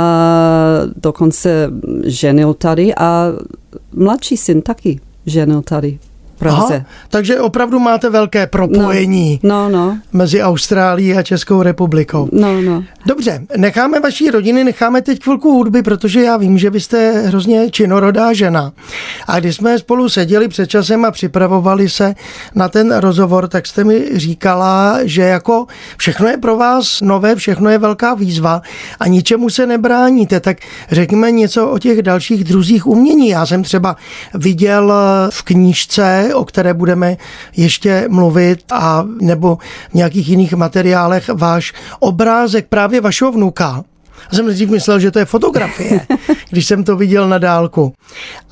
dokonce 0.96 1.72
ženil 2.04 2.54
tady 2.54 2.96
a 2.96 3.26
mladší 3.94 4.38
syn 4.38 4.62
taky 4.62 5.00
ženil 5.26 5.62
tady 5.62 6.00
Praze. 6.40 6.76
Aha, 6.76 6.86
takže 7.10 7.40
opravdu 7.40 7.80
máte 7.80 8.10
velké 8.10 8.48
propojení 8.48 9.40
No, 9.44 9.70
no, 9.70 9.98
mezi 10.14 10.42
Austrálií 10.42 11.14
a 11.14 11.24
Českou 11.24 11.62
republikou. 11.62 12.30
no, 12.32 12.62
no. 12.62 12.84
Dobře, 13.06 13.42
necháme 13.58 14.00
vaší 14.00 14.30
rodiny, 14.30 14.64
necháme 14.64 15.02
teď 15.02 15.24
chvilku 15.24 15.52
hudby, 15.54 15.82
protože 15.84 16.22
já 16.24 16.38
vím, 16.38 16.58
že 16.58 16.70
vy 16.70 16.80
jste 16.80 17.12
hrozně 17.12 17.72
činorodá 17.72 18.34
žena. 18.34 18.72
A 19.28 19.40
když 19.40 19.56
jsme 19.56 19.80
spolu 19.80 20.10
seděli 20.10 20.48
před 20.48 20.70
časem 20.70 21.06
a 21.06 21.12
připravovali 21.12 21.90
se 21.90 22.16
na 22.56 22.70
ten 22.70 22.96
rozhovor, 22.96 23.48
tak 23.48 23.68
jste 23.68 23.84
mi 23.84 24.06
říkala, 24.14 25.00
že 25.04 25.22
jako 25.22 25.66
všechno 25.98 26.28
je 26.28 26.38
pro 26.38 26.58
vás 26.58 27.02
nové, 27.02 27.36
všechno 27.36 27.70
je 27.70 27.78
velká 27.78 28.14
výzva 28.14 28.62
a 29.00 29.08
ničemu 29.08 29.50
se 29.50 29.66
nebráníte. 29.66 30.40
Tak 30.40 30.58
řekněme 30.92 31.32
něco 31.32 31.70
o 31.70 31.80
těch 31.80 32.02
dalších 32.02 32.44
druzích 32.44 32.88
umění. 32.88 33.30
Já 33.30 33.46
jsem 33.46 33.64
třeba 33.64 33.96
viděl 34.34 34.94
v 35.30 35.44
knížce, 35.44 36.27
o 36.34 36.46
které 36.46 36.74
budeme 36.74 37.18
ještě 37.58 38.06
mluvit, 38.10 38.60
a 38.72 39.06
nebo 39.22 39.58
v 39.92 39.94
nějakých 39.94 40.30
jiných 40.30 40.54
materiálech 40.54 41.30
váš 41.34 41.74
obrázek 42.00 42.66
právě 42.70 43.02
vašeho 43.02 43.32
vnuka. 43.32 43.84
Já 44.32 44.36
jsem 44.36 44.46
nejdřív 44.46 44.70
myslel, 44.70 45.00
že 45.00 45.12
to 45.12 45.20
je 45.20 45.26
fotografie, 45.26 46.00
když 46.50 46.66
jsem 46.66 46.84
to 46.84 46.96
viděl 46.96 47.30
na 47.30 47.38
dálku. 47.38 47.94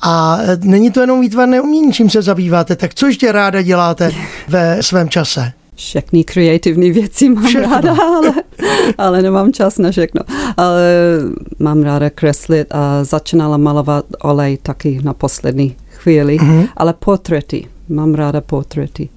A 0.02 0.38
není 0.62 0.90
to 0.90 1.00
jenom 1.00 1.20
výtvarné 1.20 1.60
umění, 1.60 1.92
čím 1.92 2.10
se 2.10 2.22
zabýváte, 2.22 2.76
tak 2.76 2.94
co 2.94 3.06
ještě 3.06 3.32
ráda 3.32 3.62
děláte 3.62 4.12
ve 4.48 4.82
svém 4.82 5.08
čase? 5.08 5.52
všechny 5.76 6.24
kreativní 6.24 6.90
věci 6.90 7.28
mám 7.28 7.46
Všechno. 7.46 7.70
ráda, 7.70 7.96
ale, 8.02 8.32
ale 8.98 9.22
nemám 9.22 9.52
čas 9.52 9.78
na 9.78 9.90
všechno. 9.90 10.20
Ale 10.56 10.82
mám 11.58 11.82
ráda 11.82 12.10
kreslit 12.10 12.66
a 12.70 13.04
začínala 13.04 13.56
malovat 13.56 14.04
olej 14.22 14.58
taky 14.62 15.00
na 15.02 15.14
poslední 15.14 15.76
chvíli, 16.06 16.36
Mhm. 16.40 16.64
ale 16.76 16.92
portréty. 16.94 17.66
Mám 17.88 18.14
ráda 18.14 18.40
portréty. 18.40 19.08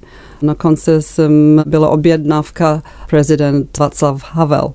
Na 0.41 0.55
konci 0.55 0.91
jsem 0.99 1.63
byla 1.65 1.89
objednávka 1.89 2.83
prezident 3.09 3.77
Václav 3.77 4.23
Havel. 4.31 4.73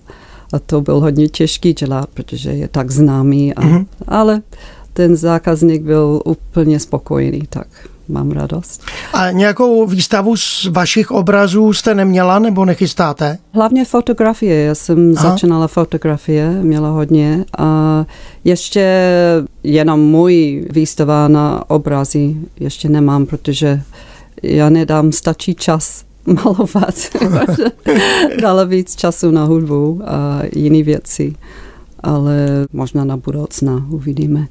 A 0.52 0.58
to 0.58 0.80
byl 0.80 1.00
hodně 1.00 1.28
těžký 1.28 1.72
dělat, 1.72 2.08
protože 2.14 2.50
je 2.50 2.68
tak 2.68 2.90
známý. 2.90 3.54
A, 3.54 3.60
Mhm. 3.66 3.86
Ale 4.08 4.42
ten 4.92 5.16
zákazník 5.16 5.82
byl 5.82 6.20
úplně 6.24 6.80
spokojený, 6.80 7.42
tak 7.50 7.66
mám 8.08 8.30
radost. 8.30 8.82
A 9.12 9.30
nějakou 9.30 9.86
výstavu 9.86 10.36
z 10.36 10.66
vašich 10.66 11.10
obrazů 11.10 11.72
jste 11.72 11.94
neměla 11.94 12.38
nebo 12.38 12.64
nechystáte? 12.64 13.38
Hlavně 13.52 13.84
fotografie. 13.84 14.64
Já 14.64 14.74
jsem 14.74 15.14
Aha. 15.16 15.30
Začínala 15.30 15.68
fotografie, 15.68 16.50
měla 16.50 16.88
hodně. 16.88 17.44
A 17.58 18.04
ještě 18.44 19.12
jenom 19.62 20.00
můj 20.00 20.66
výstava 20.70 21.28
na 21.28 21.70
obrazy 21.70 22.36
ještě 22.60 22.88
nemám, 22.88 23.26
protože 23.26 23.82
já 24.42 24.68
nedám 24.68 25.12
stačí 25.12 25.54
čas 25.54 26.04
malovat. 26.26 26.94
Dala 28.40 28.64
víc 28.64 28.96
času 28.96 29.30
na 29.30 29.44
hudbu 29.44 30.00
a 30.06 30.42
jiné 30.56 30.82
věci. 30.82 31.34
Ale 32.00 32.46
možná 32.72 33.04
na 33.04 33.16
budoucna 33.16 33.86
uvidíme. 33.90 34.46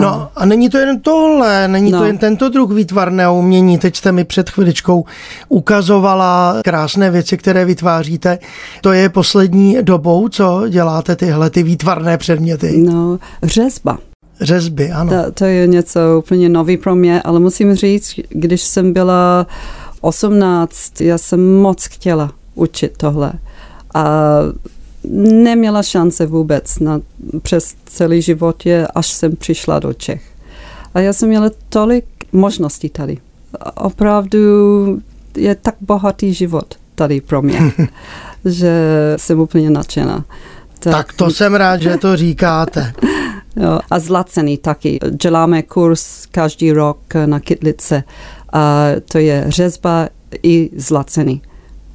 No 0.00 0.28
a 0.36 0.44
není 0.44 0.70
to 0.70 0.78
jen 0.78 1.00
tohle, 1.00 1.68
není 1.68 1.90
to 1.90 1.96
No. 1.96 2.04
jen 2.04 2.18
tento 2.18 2.48
druh 2.48 2.70
výtvarného 2.72 3.38
umění. 3.38 3.78
Teď 3.78 3.96
jste 3.96 4.12
mi 4.12 4.24
před 4.24 4.50
chviličkou 4.50 5.04
ukazovala 5.48 6.56
krásné 6.64 7.10
věci, 7.10 7.36
které 7.36 7.64
vytváříte. 7.64 8.38
To 8.80 8.92
je 8.92 9.08
poslední 9.08 9.76
dobou, 9.82 10.28
co 10.28 10.68
děláte 10.68 11.16
tyhle 11.16 11.50
ty 11.50 11.62
výtvarné 11.62 12.18
předměty. 12.18 12.78
No, 12.78 13.18
řezba. 13.42 13.98
Řezby, 14.40 14.90
ano. 14.90 15.10
To, 15.24 15.32
to 15.32 15.44
je 15.44 15.66
něco 15.66 16.00
úplně 16.18 16.48
nový 16.48 16.76
pro 16.76 16.94
mě, 16.94 17.22
ale 17.22 17.40
musím 17.40 17.74
říct, 17.74 18.14
když 18.28 18.62
jsem 18.62 18.92
byla 18.92 19.46
18, 20.00 21.00
já 21.00 21.18
jsem 21.18 21.56
moc 21.56 21.84
chtěla 21.84 22.30
učit 22.54 22.92
tohle. 22.96 23.32
A 23.94 24.04
neměla 25.16 25.82
šance 25.82 26.26
vůbec 26.26 26.78
na, 26.78 27.00
přes 27.42 27.74
celý 27.84 28.22
život, 28.22 28.66
je, 28.66 28.86
až 28.86 29.06
jsem 29.06 29.36
přišla 29.36 29.78
do 29.78 29.92
Čech. 29.92 30.22
A 30.94 31.00
já 31.00 31.12
jsem 31.12 31.28
měla 31.28 31.50
tolik 31.68 32.04
možností 32.32 32.88
tady. 32.88 33.18
Opravdu 33.74 34.38
je 35.36 35.54
tak 35.54 35.74
bohatý 35.80 36.34
život 36.34 36.74
tady 36.94 37.20
pro 37.20 37.42
mě, 37.42 37.60
že 38.44 38.72
jsem 39.16 39.40
úplně 39.40 39.70
nadšená. 39.70 40.24
Tak 40.78 41.12
to 41.12 41.30
jsem 41.30 41.54
rád, 41.54 41.82
že 41.82 41.96
to 41.96 42.16
říkáte. 42.16 42.92
Jo, 43.56 43.78
a 43.90 43.98
zlacený 43.98 44.58
taky. 44.58 44.98
Děláme 45.10 45.62
kurz 45.62 46.26
každý 46.26 46.72
rok 46.72 46.98
na 47.26 47.40
Kytlice. 47.40 48.04
A 48.52 48.86
to 49.12 49.18
je 49.18 49.44
řezba 49.48 50.08
i 50.42 50.70
zlacený. 50.76 51.42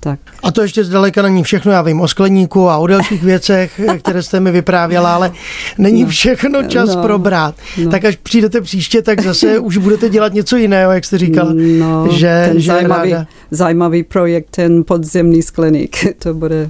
Tak. 0.03 0.19
A 0.43 0.51
to 0.51 0.61
ještě 0.61 0.83
zdaleka 0.83 1.21
není 1.21 1.43
všechno, 1.43 1.71
já 1.71 1.81
vím 1.81 2.01
o 2.01 2.07
skleníku 2.07 2.69
a 2.69 2.77
o 2.77 2.87
dalších 2.87 3.23
věcech, 3.33 3.81
které 3.99 4.23
jste 4.23 4.39
mi 4.39 4.51
vyprávěla, 4.51 5.15
ale 5.15 5.31
není 5.77 6.03
No. 6.03 6.09
všechno 6.09 6.63
čas 6.63 6.95
No. 6.95 7.01
probrat. 7.01 7.55
No. 7.83 7.91
Tak 7.91 8.05
až 8.05 8.15
přijdete 8.15 8.61
příště, 8.61 9.01
tak 9.01 9.21
zase 9.21 9.59
už 9.59 9.77
budete 9.77 10.09
dělat 10.09 10.33
něco 10.33 10.55
jiného, 10.57 10.91
jak 10.91 11.05
jste 11.05 11.17
říkala. 11.17 11.49
no, 11.79 12.07
že- 12.11 12.45
ten 12.51 12.59
že 12.59 12.71
zajímavý, 12.71 13.11
ráda. 13.11 13.25
zajímavý 13.51 14.03
projekt, 14.03 14.47
ten 14.51 14.83
podzemní 14.83 15.41
skleník, 15.41 15.97
to 16.19 16.33
bude 16.33 16.69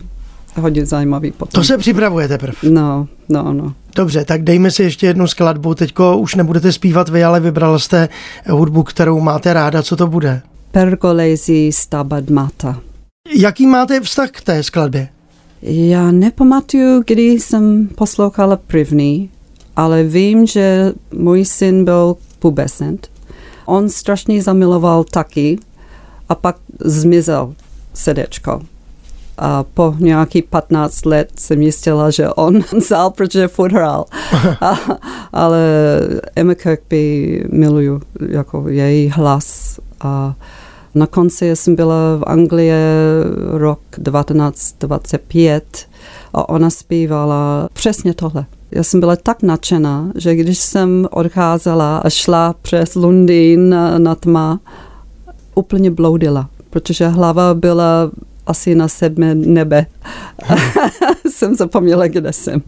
hodně 0.62 0.86
zajímavý 0.86 1.32
potom. 1.32 1.62
To 1.62 1.64
se 1.64 1.78
připravuje 1.78 2.28
teprve. 2.28 2.54
No, 2.64 3.08
no, 3.30 3.54
no. 3.54 3.74
Dobře, 3.96 4.26
tak 4.26 4.44
dejme 4.44 4.72
si 4.72 4.84
ještě 4.84 5.08
jednu 5.08 5.28
skladbu. 5.28 5.76
Teďko 5.76 6.18
už 6.18 6.36
nebudete 6.36 6.72
zpívat 6.72 7.10
vy, 7.10 7.24
ale 7.24 7.40
vybrala 7.40 7.80
jste 7.80 8.10
hudbu, 8.50 8.84
kterou 8.84 9.20
máte 9.20 9.54
ráda. 9.54 9.84
Co 9.84 9.96
to 9.96 10.08
bude? 10.08 10.42
Pergolesi 10.72 11.72
stabat 11.74 12.30
mata. 12.30 12.80
Jaký 13.32 13.68
máte 13.68 14.02
vztah 14.02 14.32
k 14.32 14.42
té 14.42 14.64
skladbě? 14.64 15.10
Já 15.62 16.12
nepamatuju, 16.12 17.04
kdy 17.08 17.24
jsem 17.24 17.88
poslouchala 17.88 18.58
první, 18.68 19.30
ale 19.76 20.04
vím, 20.04 20.48
že 20.48 20.94
můj 21.14 21.46
syn 21.46 21.86
byl 21.86 22.16
pubescent. 22.40 23.12
On 23.66 23.90
strašně 23.90 24.44
zamiloval 24.44 25.04
taky 25.04 25.58
a 26.30 26.36
pak 26.36 26.56
zmizel 26.80 27.54
srdečko. 27.94 28.62
A 29.38 29.64
po 29.64 29.96
nějaký 30.00 30.42
15 30.42 31.06
let 31.06 31.32
jsem 31.40 31.62
jistila, 31.62 32.12
že 32.12 32.30
on 32.30 32.60
vzal, 32.78 33.10
protože 33.10 33.48
furt 33.48 33.72
hrál. 33.72 34.06
A, 34.62 34.80
ale 35.34 35.60
Emma 36.36 36.56
Kirkby 36.56 37.44
miluju, 37.52 38.02
jako 38.30 38.70
její 38.70 39.10
hlas. 39.10 39.80
A 40.02 40.36
na 40.96 41.08
konci 41.08 41.56
jsem 41.56 41.76
byla 41.76 41.96
v 42.18 42.24
Anglii 42.26 42.72
rok 43.52 43.80
1925 44.06 45.88
a 46.34 46.50
ona 46.50 46.70
zpívala 46.70 47.68
přesně 47.74 48.14
tohle. 48.14 48.46
Já 48.72 48.84
jsem 48.84 49.00
byla 49.00 49.16
tak 49.16 49.44
nadšená, 49.44 50.12
že 50.16 50.36
když 50.36 50.58
jsem 50.58 51.08
odcházela 51.12 51.98
a 51.98 52.10
šla 52.10 52.56
přes 52.62 52.96
Londýn 52.96 53.70
na, 53.70 54.00
na 54.00 54.16
tma, 54.16 54.60
úplně 55.56 55.92
bloudila, 55.92 56.50
protože 56.70 57.08
hlava 57.08 57.54
byla 57.54 58.12
asi 58.48 58.76
na 58.76 58.88
sedmé 58.88 59.36
nebe. 59.36 59.86
jsem 61.30 61.56
zapomněla, 61.56 62.08
kde 62.08 62.34
jsem. 62.34 62.62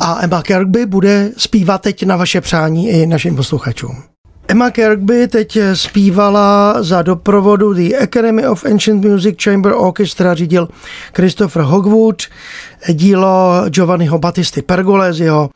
A 0.00 0.24
Emma 0.24 0.42
Kirkby 0.42 0.86
bude 0.86 1.32
zpívat 1.36 1.82
teď 1.82 2.02
na 2.02 2.16
vaše 2.16 2.40
přání 2.40 2.88
i 2.88 3.06
našim 3.06 3.36
posluchačům. 3.36 4.09
Emma 4.50 4.70
Kirkby 4.70 5.28
teď 5.28 5.58
zpívala 5.74 6.82
za 6.82 7.02
doprovodu 7.02 7.74
The 7.74 7.96
Academy 8.02 8.46
of 8.46 8.64
Ancient 8.64 9.04
Music 9.04 9.36
Chamber 9.44 9.72
Orchestra 9.76 10.34
řídil 10.34 10.68
Christopher 11.16 11.62
Hogwood, 11.62 12.22
dílo 12.88 13.64
Giovanniho 13.68 14.18
Battisty 14.18 14.62
Pergole 14.62 15.12
z 15.12 15.20
jeho, 15.20 15.50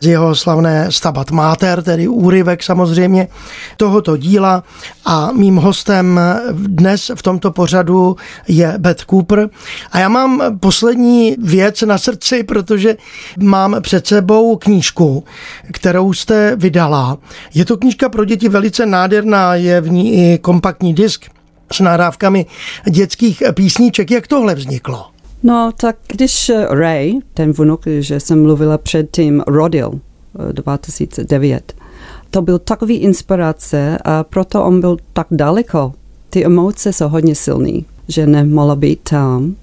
z 0.00 0.06
jeho 0.06 0.34
slavné 0.34 0.92
Stabat 0.92 1.30
Mater, 1.30 1.82
tedy 1.82 2.08
úryvek 2.08 2.62
samozřejmě 2.62 3.28
tohoto 3.76 4.16
díla 4.16 4.64
a 5.04 5.32
mým 5.32 5.56
hostem 5.56 6.20
dnes 6.52 7.10
v 7.14 7.22
tomto 7.22 7.50
pořadu 7.50 8.16
je 8.48 8.74
Beth 8.78 9.04
Cooper 9.10 9.48
a 9.92 9.98
já 9.98 10.08
mám 10.08 10.58
poslední 10.60 11.36
věc 11.42 11.82
na 11.82 11.98
srdci, 11.98 12.42
protože 12.42 12.96
mám 13.38 13.76
před 13.80 14.06
sebou 14.06 14.56
knížku, 14.56 15.24
kterou 15.72 16.12
jste 16.12 16.56
vydala. 16.56 17.18
Je 17.54 17.64
to 17.64 17.76
knížka 17.76 18.08
pro 18.08 18.24
děti 18.24 18.48
velice 18.48 18.86
nádherná, 18.86 19.54
je 19.54 19.80
v 19.80 19.90
ní 19.90 20.12
i 20.12 20.38
kompaktní 20.38 20.94
disk 20.94 21.24
s 21.72 21.80
nahrávkami 21.80 22.46
dětských 22.90 23.42
písniček. 23.54 24.10
Jak 24.10 24.26
tohle 24.26 24.54
vzniklo? 24.54 25.19
No, 25.42 25.70
tak 25.76 25.96
když 26.08 26.50
Ray, 26.68 27.14
ten 27.34 27.52
vnuk, 27.52 27.84
že 27.98 28.20
jsem 28.20 28.42
mluvila 28.42 28.78
předtím, 28.78 29.42
rodil 29.46 30.00
eh, 30.48 30.52
2009, 30.52 31.72
to 32.30 32.42
byl 32.42 32.58
takový 32.58 32.96
inspirace 32.96 33.98
a 34.04 34.24
proto 34.24 34.64
on 34.64 34.80
byl 34.80 34.96
tak 35.12 35.26
daleko. 35.30 35.92
Ty 36.30 36.44
emoce 36.44 36.92
jsou 36.92 37.08
hodně 37.08 37.34
silný, 37.34 37.84
že 38.08 38.26
nemohla 38.26 38.76
být 38.76 39.00
tam. 39.10 39.56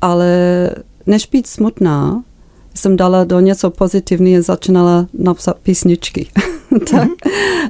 Ale 0.00 0.70
než 1.06 1.26
být 1.26 1.46
smutná, 1.46 2.24
jsem 2.74 2.96
dala 2.96 3.24
do 3.24 3.40
něco 3.40 3.70
pozitivního 3.70 4.38
a 4.38 4.42
začínala 4.42 5.06
napsat 5.18 5.56
písničky. 5.62 6.26
tak, 6.90 7.08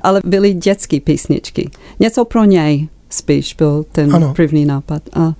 ale 0.02 0.20
byly 0.24 0.54
dětské 0.54 1.00
písničky. 1.00 1.70
Něco 2.00 2.24
pro 2.24 2.44
něj 2.44 2.88
spíš 3.10 3.54
byl 3.54 3.84
ten 3.92 4.14
Ano. 4.14 4.32
první 4.36 4.64
nápad. 4.64 5.02
A, 5.12 5.32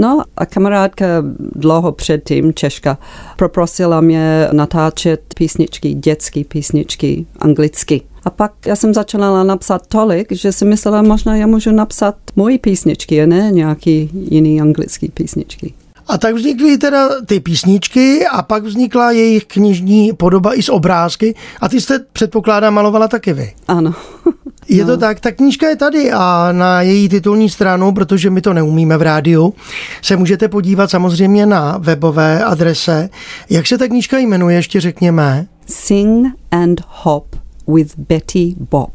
no 0.00 0.22
a 0.36 0.46
kamarádka 0.46 1.06
dlouho 1.54 1.92
předtím, 1.92 2.54
Češka, 2.54 2.98
poprosila 3.36 4.00
mě 4.00 4.48
natáčet 4.52 5.20
písničky, 5.34 5.94
dětské 5.94 6.44
písničky, 6.44 7.26
anglicky. 7.38 8.02
A 8.24 8.30
pak 8.30 8.52
já 8.66 8.76
jsem 8.76 8.94
začala 8.94 9.44
napsat 9.44 9.86
tolik, 9.86 10.32
že 10.32 10.52
jsem 10.52 10.68
myslela, 10.68 11.02
možná 11.02 11.36
já 11.36 11.46
můžu 11.46 11.72
napsat 11.72 12.16
moje 12.36 12.58
písničky 12.58 13.22
a 13.22 13.26
ne 13.26 13.50
nějaký 13.50 14.10
jiný 14.12 14.60
anglický 14.60 15.08
písničky. 15.08 15.74
A 16.10 16.18
tak 16.18 16.34
vznikly 16.34 16.78
teda 16.78 17.08
ty 17.26 17.40
písničky 17.40 18.26
a 18.26 18.42
pak 18.42 18.64
vznikla 18.64 19.10
jejich 19.10 19.44
knižní 19.44 20.12
podoba 20.12 20.54
i 20.54 20.62
z 20.62 20.68
obrázky 20.68 21.34
a 21.60 21.68
ty 21.68 21.80
jste 21.80 21.98
předpokládám 22.12 22.74
malovala 22.74 23.08
taky 23.08 23.32
vy. 23.32 23.52
Ano. 23.68 23.94
Je 24.68 24.84
to 24.84 24.90
No. 24.90 24.96
tak, 24.96 25.20
ta 25.20 25.32
knížka 25.32 25.68
je 25.68 25.76
tady 25.76 26.12
a 26.12 26.48
na 26.52 26.82
její 26.82 27.08
titulní 27.08 27.50
stranu, 27.50 27.92
protože 27.92 28.30
my 28.30 28.40
to 28.40 28.52
neumíme 28.54 28.96
v 28.96 29.02
rádiu, 29.02 29.54
se 30.02 30.16
můžete 30.16 30.48
podívat 30.48 30.90
samozřejmě 30.90 31.46
na 31.46 31.78
webové 31.78 32.44
adrese. 32.44 33.08
Jak 33.50 33.66
se 33.66 33.78
ta 33.78 33.86
knížka 33.88 34.18
jmenuje, 34.18 34.56
ještě 34.56 34.80
řekněme? 34.80 35.46
Sing 35.66 36.26
and 36.50 36.80
hop 36.88 37.36
with 37.74 37.92
Betty 37.98 38.54
Bob. 38.70 38.90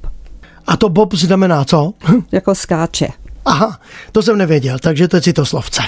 A 0.68 0.78
to 0.78 0.90
Bob 0.90 1.14
znamená 1.14 1.64
co? 1.66 1.94
Jako 2.32 2.56
skáče. 2.56 3.08
Aha, 3.46 3.80
to 4.12 4.22
jsem 4.24 4.38
nevěděl, 4.38 4.78
takže 4.80 5.08
to 5.08 5.18
je 5.18 5.22
citoslovce. 5.22 5.82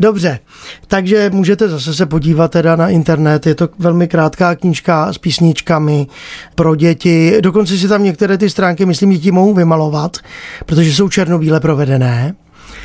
Dobře, 0.00 0.38
takže 0.86 1.30
můžete 1.30 1.68
zase 1.68 1.94
se 1.94 2.06
podívat 2.06 2.50
teda 2.50 2.76
na 2.76 2.88
internet, 2.88 3.46
je 3.46 3.54
to 3.54 3.68
velmi 3.78 4.08
krátká 4.08 4.54
knížka 4.54 5.12
s 5.12 5.18
písničkami 5.18 6.06
pro 6.54 6.74
děti, 6.74 7.36
dokonce 7.40 7.78
si 7.78 7.88
tam 7.88 8.04
některé 8.04 8.38
ty 8.38 8.50
stránky, 8.50 8.86
myslím, 8.86 9.10
děti 9.10 9.30
mohou 9.30 9.54
vymalovat, 9.54 10.16
protože 10.66 10.94
jsou 10.94 11.08
černobíle 11.08 11.60
provedené. 11.60 12.34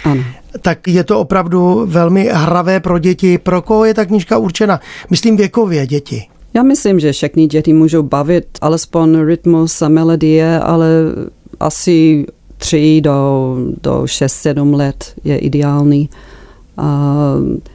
Ano. 0.04 0.24
Tak 0.62 0.88
je 0.88 1.04
to 1.04 1.20
opravdu 1.20 1.86
velmi 1.86 2.30
hravé 2.34 2.80
pro 2.80 3.00
děti. 3.00 3.38
Pro 3.38 3.62
koho 3.62 3.86
je 3.86 3.94
ta 3.94 4.06
knížka 4.06 4.38
určena? 4.38 4.80
Myslím 5.10 5.38
věkově 5.38 5.88
děti. 5.88 6.28
Já 6.54 6.64
myslím, 6.64 7.00
že 7.00 7.12
všechny 7.12 7.48
děti 7.48 7.74
můžou 7.74 8.04
bavit 8.04 8.46
alespoň 8.62 9.20
rytmus 9.20 9.82
a 9.82 9.90
melodie, 9.90 10.60
ale 10.60 10.88
asi 11.60 12.26
tři 12.58 13.02
do, 13.04 13.56
do 13.84 14.02
6-7 14.02 14.76
let 14.76 15.14
je 15.24 15.38
ideální. 15.38 16.10
A 16.80 17.16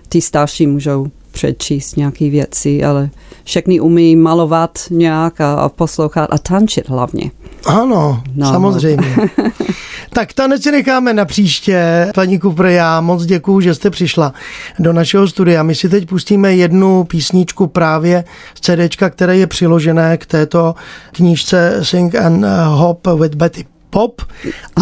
ty 0.08 0.20
starší 0.20 0.66
můžou 0.66 1.06
přečíst 1.34 1.96
nějaké 1.96 2.30
věci, 2.30 2.84
ale 2.84 3.10
všechny 3.44 3.80
umí 3.80 4.16
malovat 4.16 4.78
nějak 4.90 5.40
a, 5.40 5.54
a 5.54 5.68
poslouchat 5.68 6.28
a 6.32 6.38
tančit 6.38 6.88
hlavně. 6.88 7.30
Ano, 7.66 8.22
no. 8.34 8.52
samozřejmě. 8.52 9.16
tak 10.10 10.32
tanec 10.32 10.62
si 10.62 10.72
necháme 10.72 11.14
na 11.14 11.24
příště. 11.24 12.10
Paní 12.14 12.38
Kupr, 12.38 12.66
já 12.66 13.00
moc 13.00 13.24
děkuju, 13.24 13.60
že 13.60 13.74
jste 13.74 13.90
přišla 13.90 14.32
do 14.78 14.92
našeho 14.92 15.28
studia. 15.28 15.62
My 15.62 15.74
si 15.74 15.88
teď 15.88 16.08
pustíme 16.08 16.56
jednu 16.56 17.04
písničku 17.04 17.66
právě 17.66 18.24
z 18.54 18.60
CDčka, 18.60 19.10
které 19.10 19.36
je 19.36 19.46
přiložené 19.46 20.16
k 20.16 20.26
této 20.26 20.74
knížce 21.12 21.78
Sing 21.82 22.14
and 22.14 22.44
Hop 22.66 23.06
with 23.20 23.34
Betty 23.34 23.66
pop 23.94 24.22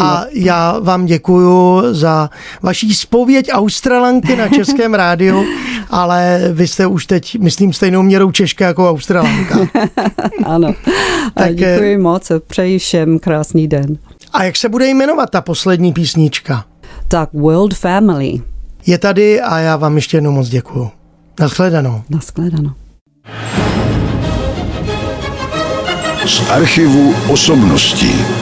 a 0.03 0.25
já 0.31 0.79
vám 0.79 1.07
děkuju 1.07 1.83
za 1.95 2.31
vaší 2.63 2.95
spověď 2.95 3.49
Australanky 3.53 4.37
na 4.37 4.49
Českém 4.49 4.95
rádiu, 4.95 5.45
ale 5.91 6.41
vy 6.53 6.69
jste 6.69 6.87
už 6.87 7.07
teď, 7.07 7.39
myslím, 7.39 7.73
stejnou 7.73 8.03
měrou 8.03 8.31
Češka 8.31 8.67
jako 8.67 8.91
Australanka. 8.91 9.59
ano, 10.45 10.75
tak, 11.35 11.47
a 11.47 11.53
děkuji 11.53 11.99
moc 11.99 12.33
přeji 12.47 12.79
všem 12.79 13.19
krásný 13.19 13.69
den. 13.69 13.99
A 14.33 14.45
jak 14.45 14.57
se 14.57 14.69
bude 14.69 14.89
jmenovat 14.89 15.31
ta 15.31 15.41
poslední 15.41 15.93
písnička? 15.93 16.65
Tak 17.09 17.33
World 17.33 17.75
Family. 17.75 18.41
Je 18.87 18.99
tady 18.99 19.41
a 19.41 19.59
já 19.59 19.77
vám 19.77 19.97
ještě 19.97 20.17
jednou 20.17 20.33
moc 20.33 20.49
děkuju. 20.49 20.91
Naschledanou. 21.41 22.03
Naschledanou. 22.11 22.71
Z 26.27 26.51
archivu 26.51 27.15
osobností. 27.29 28.42